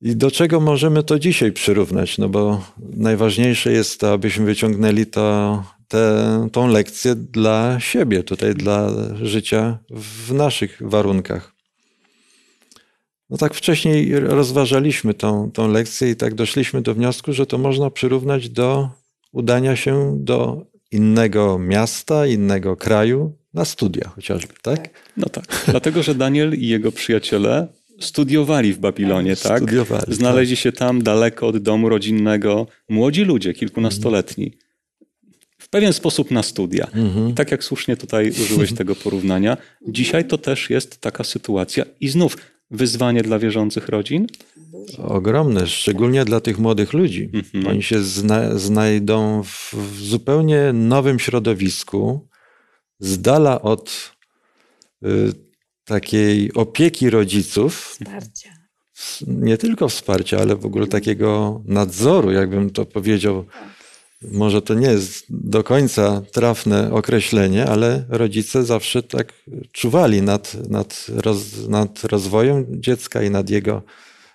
[0.00, 2.18] I do czego możemy to dzisiaj przyrównać?
[2.18, 8.90] No bo najważniejsze jest to, abyśmy wyciągnęli to, tę tą lekcję dla siebie, tutaj dla
[9.22, 11.49] życia w naszych warunkach.
[13.30, 17.90] No tak wcześniej rozważaliśmy tą, tą lekcję i tak doszliśmy do wniosku, że to można
[17.90, 18.88] przyrównać do
[19.32, 24.90] udania się do innego miasta, innego kraju na studia chociażby, tak?
[25.16, 25.64] No tak.
[25.68, 27.68] Dlatego, że Daniel i jego przyjaciele
[28.00, 29.58] studiowali w Babilonie, tak?
[29.58, 30.14] Studiowali, tak.
[30.14, 32.66] Znaleźli się tam daleko od domu rodzinnego.
[32.88, 34.52] Młodzi ludzie, kilkunastoletni.
[35.58, 36.88] W pewien sposób na studia.
[36.94, 37.28] Mhm.
[37.28, 39.56] I tak jak słusznie tutaj użyłeś tego porównania,
[39.88, 41.84] dzisiaj to też jest taka sytuacja.
[42.00, 42.36] I znów
[42.70, 44.26] wyzwanie dla wierzących rodzin.
[44.98, 47.30] Ogromne, szczególnie dla tych młodych ludzi.
[47.34, 47.66] Mhm.
[47.66, 52.28] Oni się zna, znajdą w, w zupełnie nowym środowisku,
[52.98, 54.12] z dala od
[55.04, 55.32] y,
[55.84, 58.50] takiej opieki rodziców, Wsparcia.
[59.26, 63.44] nie tylko wsparcia, ale w ogóle takiego nadzoru, jakbym to powiedział.
[64.22, 65.64] Może to nie jest do
[66.32, 69.32] trafne określenie, ale rodzice zawsze tak
[69.72, 73.82] czuwali nad, nad, roz, nad rozwojem dziecka i nad jego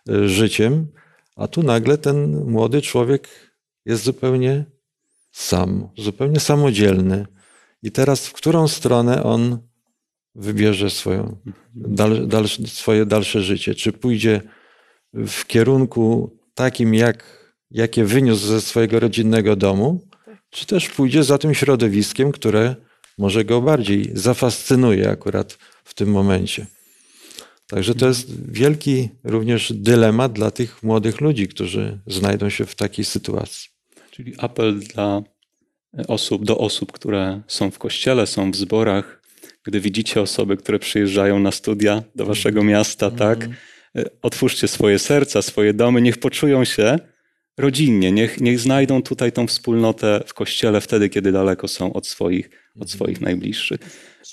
[0.09, 0.87] y, życiem,
[1.35, 3.29] a tu nagle ten młody człowiek
[3.85, 4.65] jest zupełnie
[5.31, 7.25] sam, zupełnie samodzielny.
[7.83, 9.59] I teraz w którą stronę on
[10.35, 11.37] wybierze swoją,
[11.75, 13.75] dal, swoje dalsze życie?
[13.75, 14.41] Czy pójdzie
[15.13, 17.44] w kierunku takim, jak,
[17.75, 20.01] jakie wyniósł ze swojego rodzinnego domu,
[20.49, 22.75] czy też pójdzie za tym środowiskiem, które
[23.17, 26.65] może go bardziej zafascynuje akurat w tym momencie.
[27.67, 33.05] Także to jest wielki również dylemat dla tych młodych ludzi, którzy znajdą się w takiej
[33.05, 33.69] sytuacji.
[34.11, 35.21] Czyli apel dla
[36.07, 39.21] osób, do osób, które są w kościele, są w zborach.
[39.63, 43.49] Gdy widzicie osoby, które przyjeżdżają na studia do waszego miasta, tak?
[43.95, 46.99] E, Otwórzcie swoje serca, swoje domy, niech poczują się
[47.57, 52.49] rodzinnie, niech, niech znajdą tutaj tą wspólnotę w kościele wtedy, kiedy daleko są od swoich,
[52.79, 53.79] od swoich najbliższych.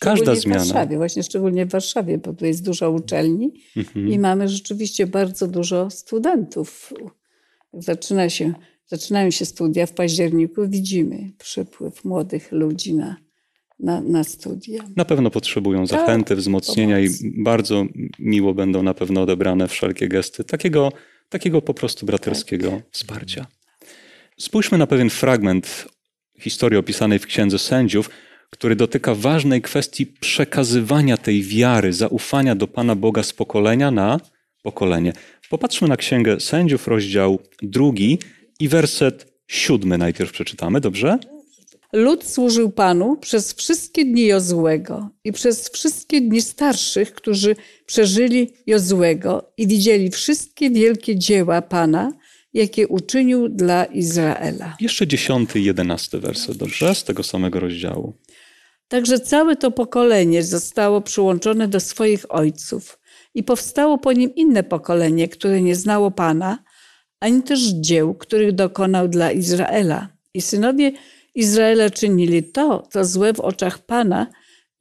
[0.00, 0.64] Każda zmiana.
[0.64, 4.08] W Warszawie, właśnie szczególnie w Warszawie, bo tu jest dużo uczelni Mhm.
[4.08, 6.92] i mamy rzeczywiście bardzo dużo studentów.
[7.72, 8.52] Zaczyna się,
[8.86, 13.16] zaczynają się studia w październiku, widzimy przypływ młodych ludzi na,
[13.78, 14.84] na, na studia.
[14.96, 17.32] Na pewno potrzebują zachęty, wzmocnienia i pomocy.
[17.36, 17.86] bardzo
[18.18, 20.92] miło będą na pewno odebrane wszelkie gesty takiego,
[21.32, 23.46] takiego po prostu braterskiego wsparcia.
[24.38, 25.88] Spójrzmy na pewien fragment
[26.40, 28.10] historii opisanej w Księdze Sędziów,
[28.50, 34.20] który dotyka ważnej kwestii przekazywania tej wiary, zaufania do Pana Boga z pokolenia na
[34.62, 35.12] pokolenie.
[35.50, 38.18] Popatrzmy na Księgę Sędziów, rozdział drugi
[38.60, 41.18] i werset siódmy najpierw przeczytamy, dobrze?
[41.92, 49.52] Lud służył Panu przez wszystkie dni Jozłego i przez wszystkie dni starszych, którzy przeżyli Jozłego
[49.56, 52.12] i widzieli wszystkie wielkie dzieła Pana,
[52.54, 54.76] jakie uczynił dla Izraela.
[54.80, 56.94] Jeszcze dziesiąty i jedenasty werset, dobrze?
[56.94, 58.14] Z tego samego rozdziału.
[58.88, 62.98] Także całe to pokolenie zostało przyłączone do swoich ojców
[63.34, 66.58] i powstało po nim inne pokolenie, które nie znało Pana,
[67.20, 70.08] ani też dzieł, których dokonał dla Izraela.
[70.34, 70.92] I synowie
[71.34, 74.26] Izraela czynili to, co złe w oczach Pana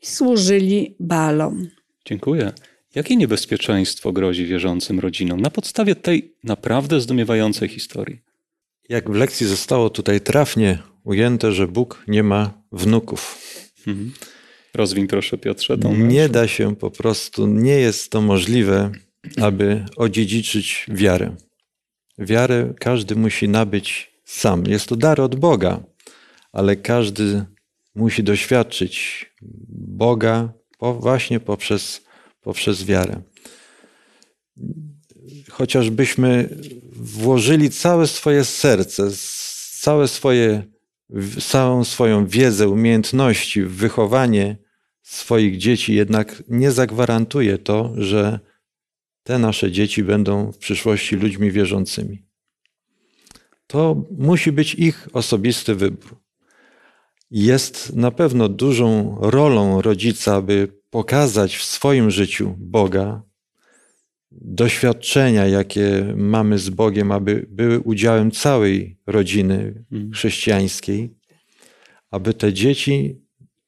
[0.02, 1.68] i służyli Balom.
[2.06, 2.52] Dziękuję.
[2.96, 8.22] Jakie niebezpieczeństwo grozi wierzącym rodzinom na podstawie tej naprawdę zdumiewającej historii?
[8.90, 13.38] Jak w lekcji zostało tutaj trafnie ujęte, że Bóg nie ma wnuków.
[13.88, 14.12] Mhm.
[14.74, 18.92] Rozwiń proszę Piotrze tą Nie da się po prostu, nie jest to możliwe,
[19.42, 21.36] aby odziedziczyć wiarę.
[22.18, 24.64] Wiarę każdy musi nabyć sam.
[24.68, 25.84] Jest to dar od Boga,
[26.52, 27.46] ale każdy
[27.96, 29.26] musi doświadczyć
[29.78, 32.02] Boga właśnie poprzez,
[32.42, 33.22] poprzez wiarę.
[35.50, 36.50] Chociażbyśmy
[36.96, 39.12] włożyli całe swoje serce,
[39.80, 40.64] całe swoje,
[41.40, 44.58] całą swoją wiedzę, umiejętności w wychowanie
[45.02, 48.40] swoich dzieci, jednak nie zagwarantuje to, że
[49.24, 52.26] te nasze dzieci będą w przyszłości ludźmi wierzącymi.
[53.68, 56.22] To musi być ich osobisty wybór.
[57.32, 63.22] Jest na pewno dużą rolą rodzica, aby pokazać w swoim życiu Boga,
[64.32, 71.14] doświadczenia, jakie mamy z Bogiem, aby były udziałem całej rodziny chrześcijańskiej,
[72.12, 73.22] aby te dzieci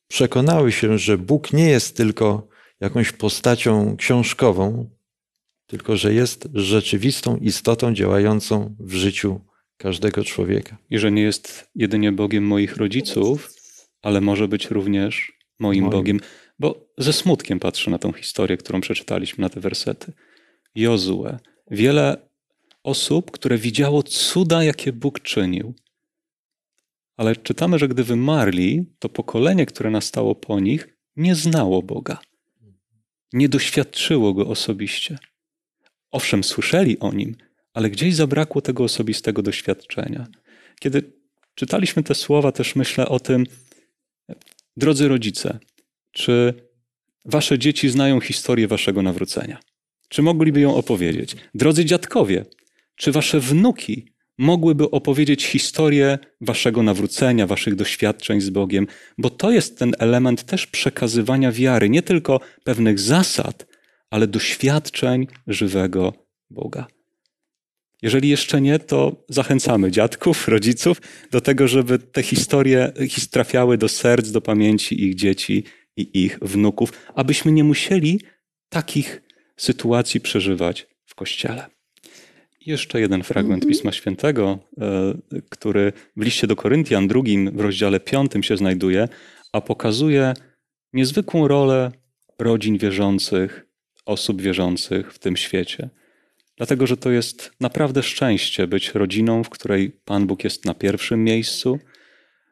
[0.07, 2.47] przekonały się, że Bóg nie jest tylko
[2.79, 4.89] jakąś postacią książkową,
[5.67, 9.41] tylko że jest rzeczywistą istotą działającą w życiu
[9.77, 10.77] każdego człowieka.
[10.89, 13.53] I że nie jest jedynie Bogiem moich rodziców,
[14.01, 15.91] ale może być również moim, Moim.
[15.91, 16.19] Bogiem.
[16.59, 20.13] Bo ze smutkiem patrzę na tą historię, którą przeczytaliśmy, na te wersety.
[20.75, 21.37] Jozue.
[21.71, 22.29] Wiele
[22.83, 25.73] osób, które widziało cuda, jakie Bóg czynił.
[27.17, 32.17] Ale czytamy, że gdy wymarli, to pokolenie, które nastało po nich, nie znało Boga.
[33.33, 35.17] Nie doświadczyło go osobiście.
[36.11, 37.35] Owszem, słyszeli o nim,
[37.73, 40.27] ale gdzieś zabrakło tego osobistego doświadczenia.
[40.79, 41.13] Kiedy
[41.55, 43.45] czytaliśmy te słowa, też myślę o tym,
[44.77, 45.59] drodzy rodzice,
[46.11, 46.53] czy
[47.25, 49.59] wasze dzieci znają historię waszego nawrócenia?
[50.13, 51.35] czy mogliby ją opowiedzieć?
[51.55, 52.45] Drodzy dziadkowie,
[52.95, 58.87] czy wasze wnuki mogłyby opowiedzieć historię waszego nawrócenia, waszych doświadczeń z Bogiem?
[59.17, 63.67] Bo to jest ten element też przekazywania wiary, nie tylko pewnych zasad,
[64.09, 66.13] ale doświadczeń żywego
[66.49, 66.87] Boga.
[68.03, 71.01] Jeżeli jeszcze nie, to zachęcamy dziadków, rodziców
[71.31, 72.91] do tego, żeby te historie
[73.31, 75.63] trafiały do serc, do pamięci ich dzieci
[75.97, 78.19] i ich wnuków, abyśmy nie musieli
[78.69, 79.21] takich
[79.57, 81.65] sytuacji przeżywać w kościele.
[82.65, 85.13] Jeszcze jeden fragment Pisma Świętego, e,
[85.49, 89.07] który w liście do Koryntian, drugim w rozdziale piątym się znajduje,
[89.53, 90.33] a pokazuje
[90.93, 91.91] niezwykłą rolę
[92.39, 93.65] rodzin wierzących,
[94.05, 95.89] osób wierzących w tym świecie.
[96.63, 101.23] Dlatego, że to jest naprawdę szczęście być rodziną, w której Pan Bóg jest na pierwszym
[101.23, 101.79] miejscu,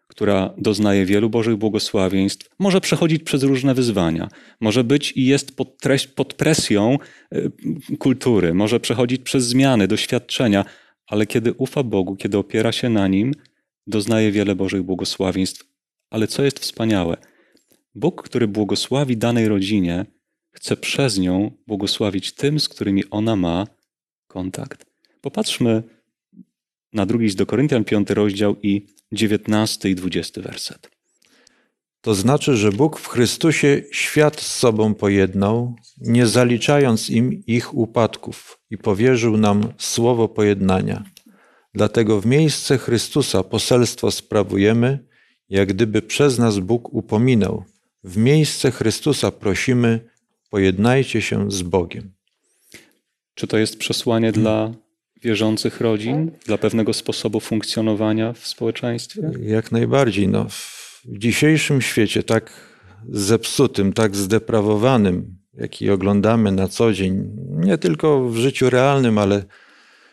[0.08, 4.28] która doznaje wielu Bożych błogosławieństw, może przechodzić przez różne wyzwania,
[4.62, 6.98] może być i jest pod, treść, pod presją
[7.36, 10.66] y, kultury, może przechodzić przez zmiany, doświadczenia,
[11.08, 13.34] ale kiedy ufa Bogu, kiedy opiera się na Nim,
[13.88, 15.66] doznaje wiele Bożych błogosławieństw.
[16.10, 17.18] Ale co jest wspaniałe?
[17.96, 20.06] Bóg, który błogosławi danej rodzinie,
[20.52, 23.68] chce przez nią błogosławić tym, z którymi ona ma
[24.32, 24.86] kontakt.
[25.22, 25.84] Popatrzmy
[26.94, 30.90] na drugi z do Koryntian, rozdział i dziewiętnasty i dwudziesty werset.
[32.02, 38.60] To znaczy, że Bóg w Chrystusie świat z sobą pojednał, nie zaliczając im ich upadków
[38.70, 41.04] i powierzył nam słowo pojednania.
[41.74, 45.06] Dlatego w miejsce Chrystusa poselstwo sprawujemy,
[45.50, 47.64] jak gdyby przez nas Bóg upominał.
[48.04, 50.10] W miejsce Chrystusa prosimy,
[50.50, 52.21] pojednajcie się z Bogiem.
[53.42, 54.72] Czy to jest przesłanie dla
[55.22, 59.32] wierzących rodzin, dla pewnego sposobu funkcjonowania w społeczeństwie?
[59.42, 60.28] Jak najbardziej.
[60.28, 62.52] No, w dzisiejszym świecie tak
[63.10, 69.44] zepsutym, tak zdeprawowanym, jaki oglądamy na co dzień, nie tylko w życiu realnym, ale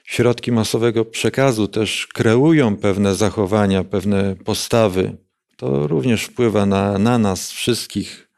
[0.05, 5.16] środki masowego przekazu też kreują pewne zachowania, pewne postawy.
[5.57, 8.29] To również wpływa na, na nas wszystkich,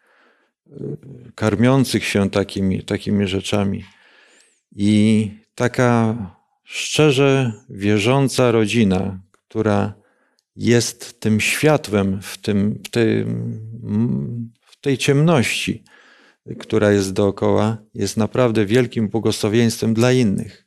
[0.67, 0.97] y,
[1.35, 3.85] karmiących się takimi, takimi rzeczami.
[4.77, 6.17] I taka
[6.65, 9.95] szczerze wierząca rodzina, która
[10.57, 15.85] jest tym światłem w, tym, w, tym, w tej ciemności,
[16.59, 20.67] która jest dookoła, jest naprawdę wielkim błogosławieństwem dla innych.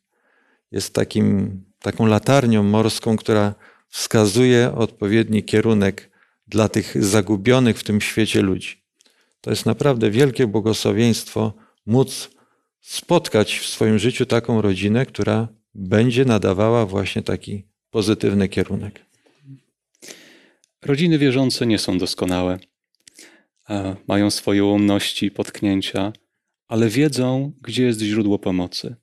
[0.71, 3.55] Jest takim, taką latarnią morską, która
[3.89, 6.09] wskazuje odpowiedni kierunek
[6.47, 8.83] dla tych zagubionych w tym świecie ludzi.
[9.41, 11.53] To jest naprawdę wielkie błogosławieństwo
[11.85, 12.29] móc
[12.83, 19.05] spotkać w swoim życiu taką rodzinę, która będzie nadawała właśnie taki pozytywny kierunek.
[20.81, 22.59] Rodziny wierzące nie są doskonałe.
[24.07, 26.13] Mają swoje ułomności, potknięcia,
[26.67, 28.95] ale wiedzą, gdzie jest źródło pomocy.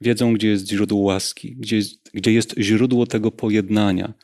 [0.00, 4.14] Wiedzą, gdzie jest źródło łaski, gdzie jest, gdzie jest źródło tego pojednania.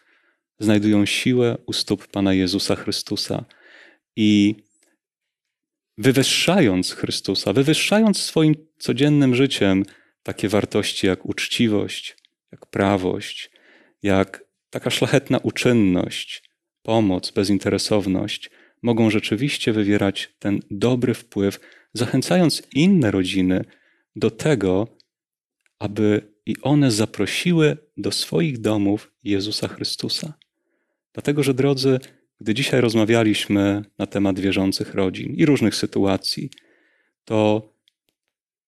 [0.59, 3.45] Znajdują siłę u stóp Pana Jezusa Chrystusa
[4.17, 4.55] i
[5.99, 9.85] wywyższając Chrystusa, wywyższając swoim codziennym życiem
[10.23, 12.17] takie wartości jak uczciwość,
[12.53, 13.51] jak prawość,
[14.03, 16.43] jak taka szlachetna uczynność,
[16.83, 18.51] pomoc, bezinteresowność,
[18.83, 21.61] mogą rzeczywiście wywierać ten dobry wpływ,
[21.93, 23.65] zachęcając inne rodziny
[24.17, 24.89] do tego,
[25.79, 30.35] aby i one zaprosiły do swoich domów Jezusa Chrystusa.
[31.13, 31.99] Dlatego, że drodzy,
[32.41, 36.51] gdy dzisiaj rozmawialiśmy na temat wierzących rodzin i różnych sytuacji,
[37.25, 37.69] to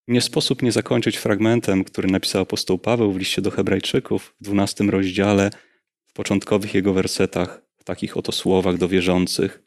[0.09, 4.85] nie sposób nie zakończyć fragmentem, który napisał apostoł Paweł w liście do Hebrajczyków w 12
[4.85, 5.51] rozdziale,
[6.07, 9.63] w początkowych jego wersetach, w takich oto słowach do wierzących.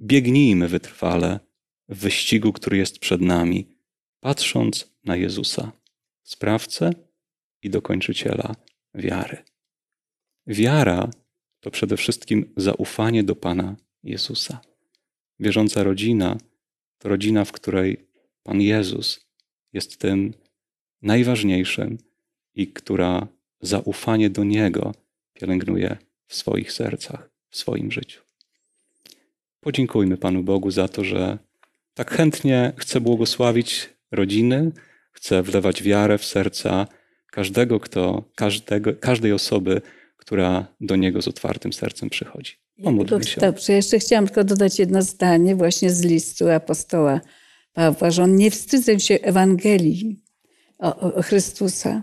[0.00, 1.40] Biegnijmy wytrwale
[1.88, 3.68] w wyścigu, który jest przed nami,
[4.20, 5.72] patrząc na Jezusa,
[6.22, 6.90] sprawcę
[7.62, 8.54] i dokończyciela
[8.94, 9.44] wiary.
[10.46, 11.10] Wiara
[11.66, 14.60] to przede wszystkim zaufanie do Pana Jezusa.
[15.40, 16.36] Wierząca rodzina
[16.98, 18.06] to rodzina, w której
[18.42, 19.26] Pan Jezus
[19.72, 20.34] jest tym
[21.02, 21.98] najważniejszym
[22.54, 23.26] i która
[23.60, 24.94] zaufanie do Niego
[25.32, 25.96] pielęgnuje
[26.26, 28.20] w swoich sercach, w swoim życiu.
[29.60, 31.38] Podziękujmy Panu Bogu za to, że
[31.94, 34.72] tak chętnie chce błogosławić rodziny,
[35.12, 36.86] chce wlewać wiarę w serca
[37.30, 39.80] każdego, kto, każdego, każdej osoby,
[40.26, 42.52] która do Niego z otwartym sercem przychodzi.
[42.84, 43.40] Pomódlmy się.
[43.40, 47.20] Dobrze, jeszcze chciałam tylko dodać jedno zdanie właśnie z listu apostoła
[47.72, 50.22] Pawła, że on nie wstydzę się Ewangelii
[50.78, 52.02] o, o Chrystusa,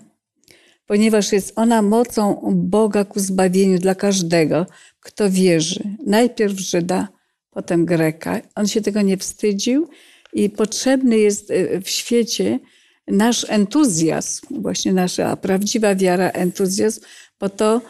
[0.85, 4.65] ponieważ jest ona mocą Boga ku zbawieniu dla każdego,
[4.99, 5.83] kto wierzy.
[6.05, 7.07] Najpierw Żyda,
[7.51, 8.41] potem Greka.
[8.55, 9.89] On się tego nie wstydził
[10.33, 12.59] i potrzebny jest e, w świecie
[13.07, 17.01] nasz entuzjazm, właśnie nasza prawdziwa wiara, entuzjazm,
[17.39, 17.81] bo to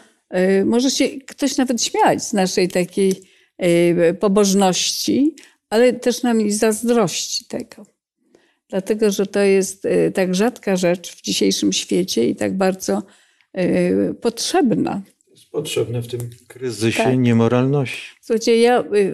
[0.66, 3.14] może się ktoś nawet śmiać z naszej takiej
[3.64, 5.36] y, pobożności,
[5.70, 7.86] ale też nam i zazdrości tego.
[8.70, 13.04] Dlatego, że to jest y, tak rzadka rzecz w dzisiejszym świecie i tak bardzo
[14.22, 15.02] potrzebna.
[15.32, 17.18] Jest potrzebne w tym kryzysie Tak.
[17.18, 18.02] niemoralności.
[18.22, 19.14] Słuchajcie, ja y,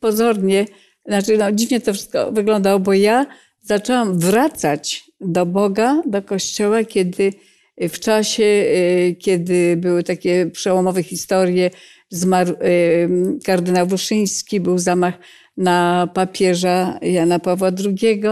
[0.00, 0.66] pozornie,
[1.06, 3.26] znaczy no, dziwnie to wszystko wyglądało, bo ja
[3.62, 7.32] zaczęłam wracać do Boga, do Kościoła, kiedy
[7.80, 11.70] w czasie, y, kiedy były takie przełomowe historie,
[12.10, 15.14] zmarł y, kardynał Wyszyński, był zamach
[15.56, 18.22] na papieża Jana Pawła II.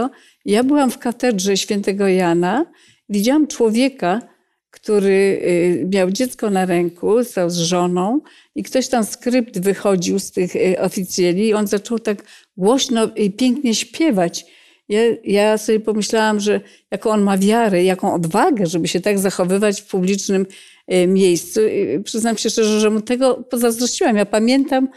[0.45, 2.65] Ja byłam w katedrze świętego Jana,
[3.09, 4.21] widziałam człowieka,
[4.71, 8.21] który y, miał dziecko na ręku, stał z żoną
[8.55, 12.23] i ktoś tam skrypt wychodził z tych oficjeli i on zaczął tak
[12.57, 14.45] głośno i pięknie śpiewać.
[14.89, 16.61] Ja, ja sobie pomyślałam, że
[16.91, 20.45] jaką on ma wiarę, jaką odwagę, żeby się tak zachowywać w publicznym
[20.93, 21.67] y, miejscu.
[21.67, 24.17] I Przyznam się szczerze, że mu tego pozazdrościłam.
[24.17, 24.89] Ja pamiętam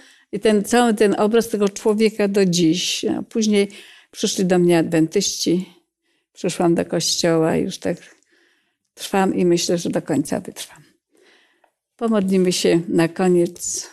[0.42, 3.04] ten cały ten obraz tego człowieka do dziś.
[3.04, 3.68] A później
[4.10, 5.68] przyszli do mnie adwentyści,
[6.32, 7.96] przyszłam do kościoła i już tak
[8.94, 10.82] trwam i myślę, że do końca wytrwam.
[11.96, 13.90] Pomodlimy się na koniec.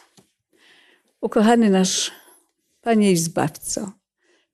[1.22, 2.12] Ukochany nasz
[2.82, 3.92] Panie i Zbawco,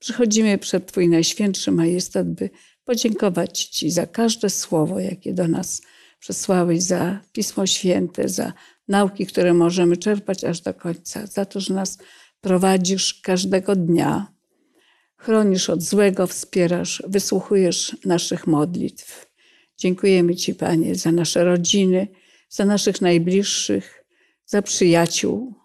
[0.04, 2.50] przychodzimy przed Twój Najświętszy Majestat, by
[2.86, 5.82] podziękować Ci za każde słowo, jakie do nas
[6.20, 8.54] przesłałeś, za Pismo Święte, za
[8.88, 11.98] nauki, które możemy czerpać aż do końca, za to, że nas
[12.42, 14.28] prowadzisz każdego dnia,
[15.18, 19.32] chronisz od złego, wspierasz, wysłuchujesz naszych modlitw.
[19.78, 22.08] Dziękujemy Ci, Panie, za nasze rodziny,
[22.50, 24.06] za naszych najbliższych,
[24.46, 25.63] za przyjaciół,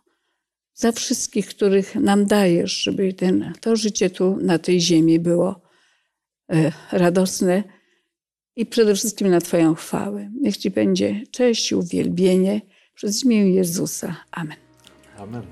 [0.78, 5.60] za wszystkich, których nam dajesz, żeby ten, to życie tu na tej ziemi było
[6.52, 7.62] e, radosne
[8.56, 10.30] i przede wszystkim na Twoją chwałę.
[10.40, 12.60] Niech Ci będzie cześć i uwielbienie
[12.94, 14.16] przez imię Jezusa.
[14.30, 14.56] Amen.
[15.18, 15.42] Amen.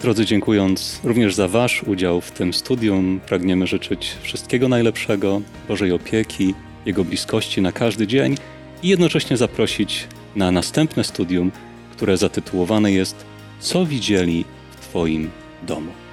[0.00, 6.54] Drodzy, dziękując również za Wasz udział w tym studium, pragniemy życzyć wszystkiego najlepszego, Bożej opieki,
[6.86, 8.36] Jego bliskości na każdy dzień
[8.82, 10.06] i jednocześnie zaprosić
[10.36, 11.52] na następne studium,
[11.96, 13.26] które zatytułowane jest
[13.60, 15.30] Co widzieli w Twoim
[15.62, 16.05] domu.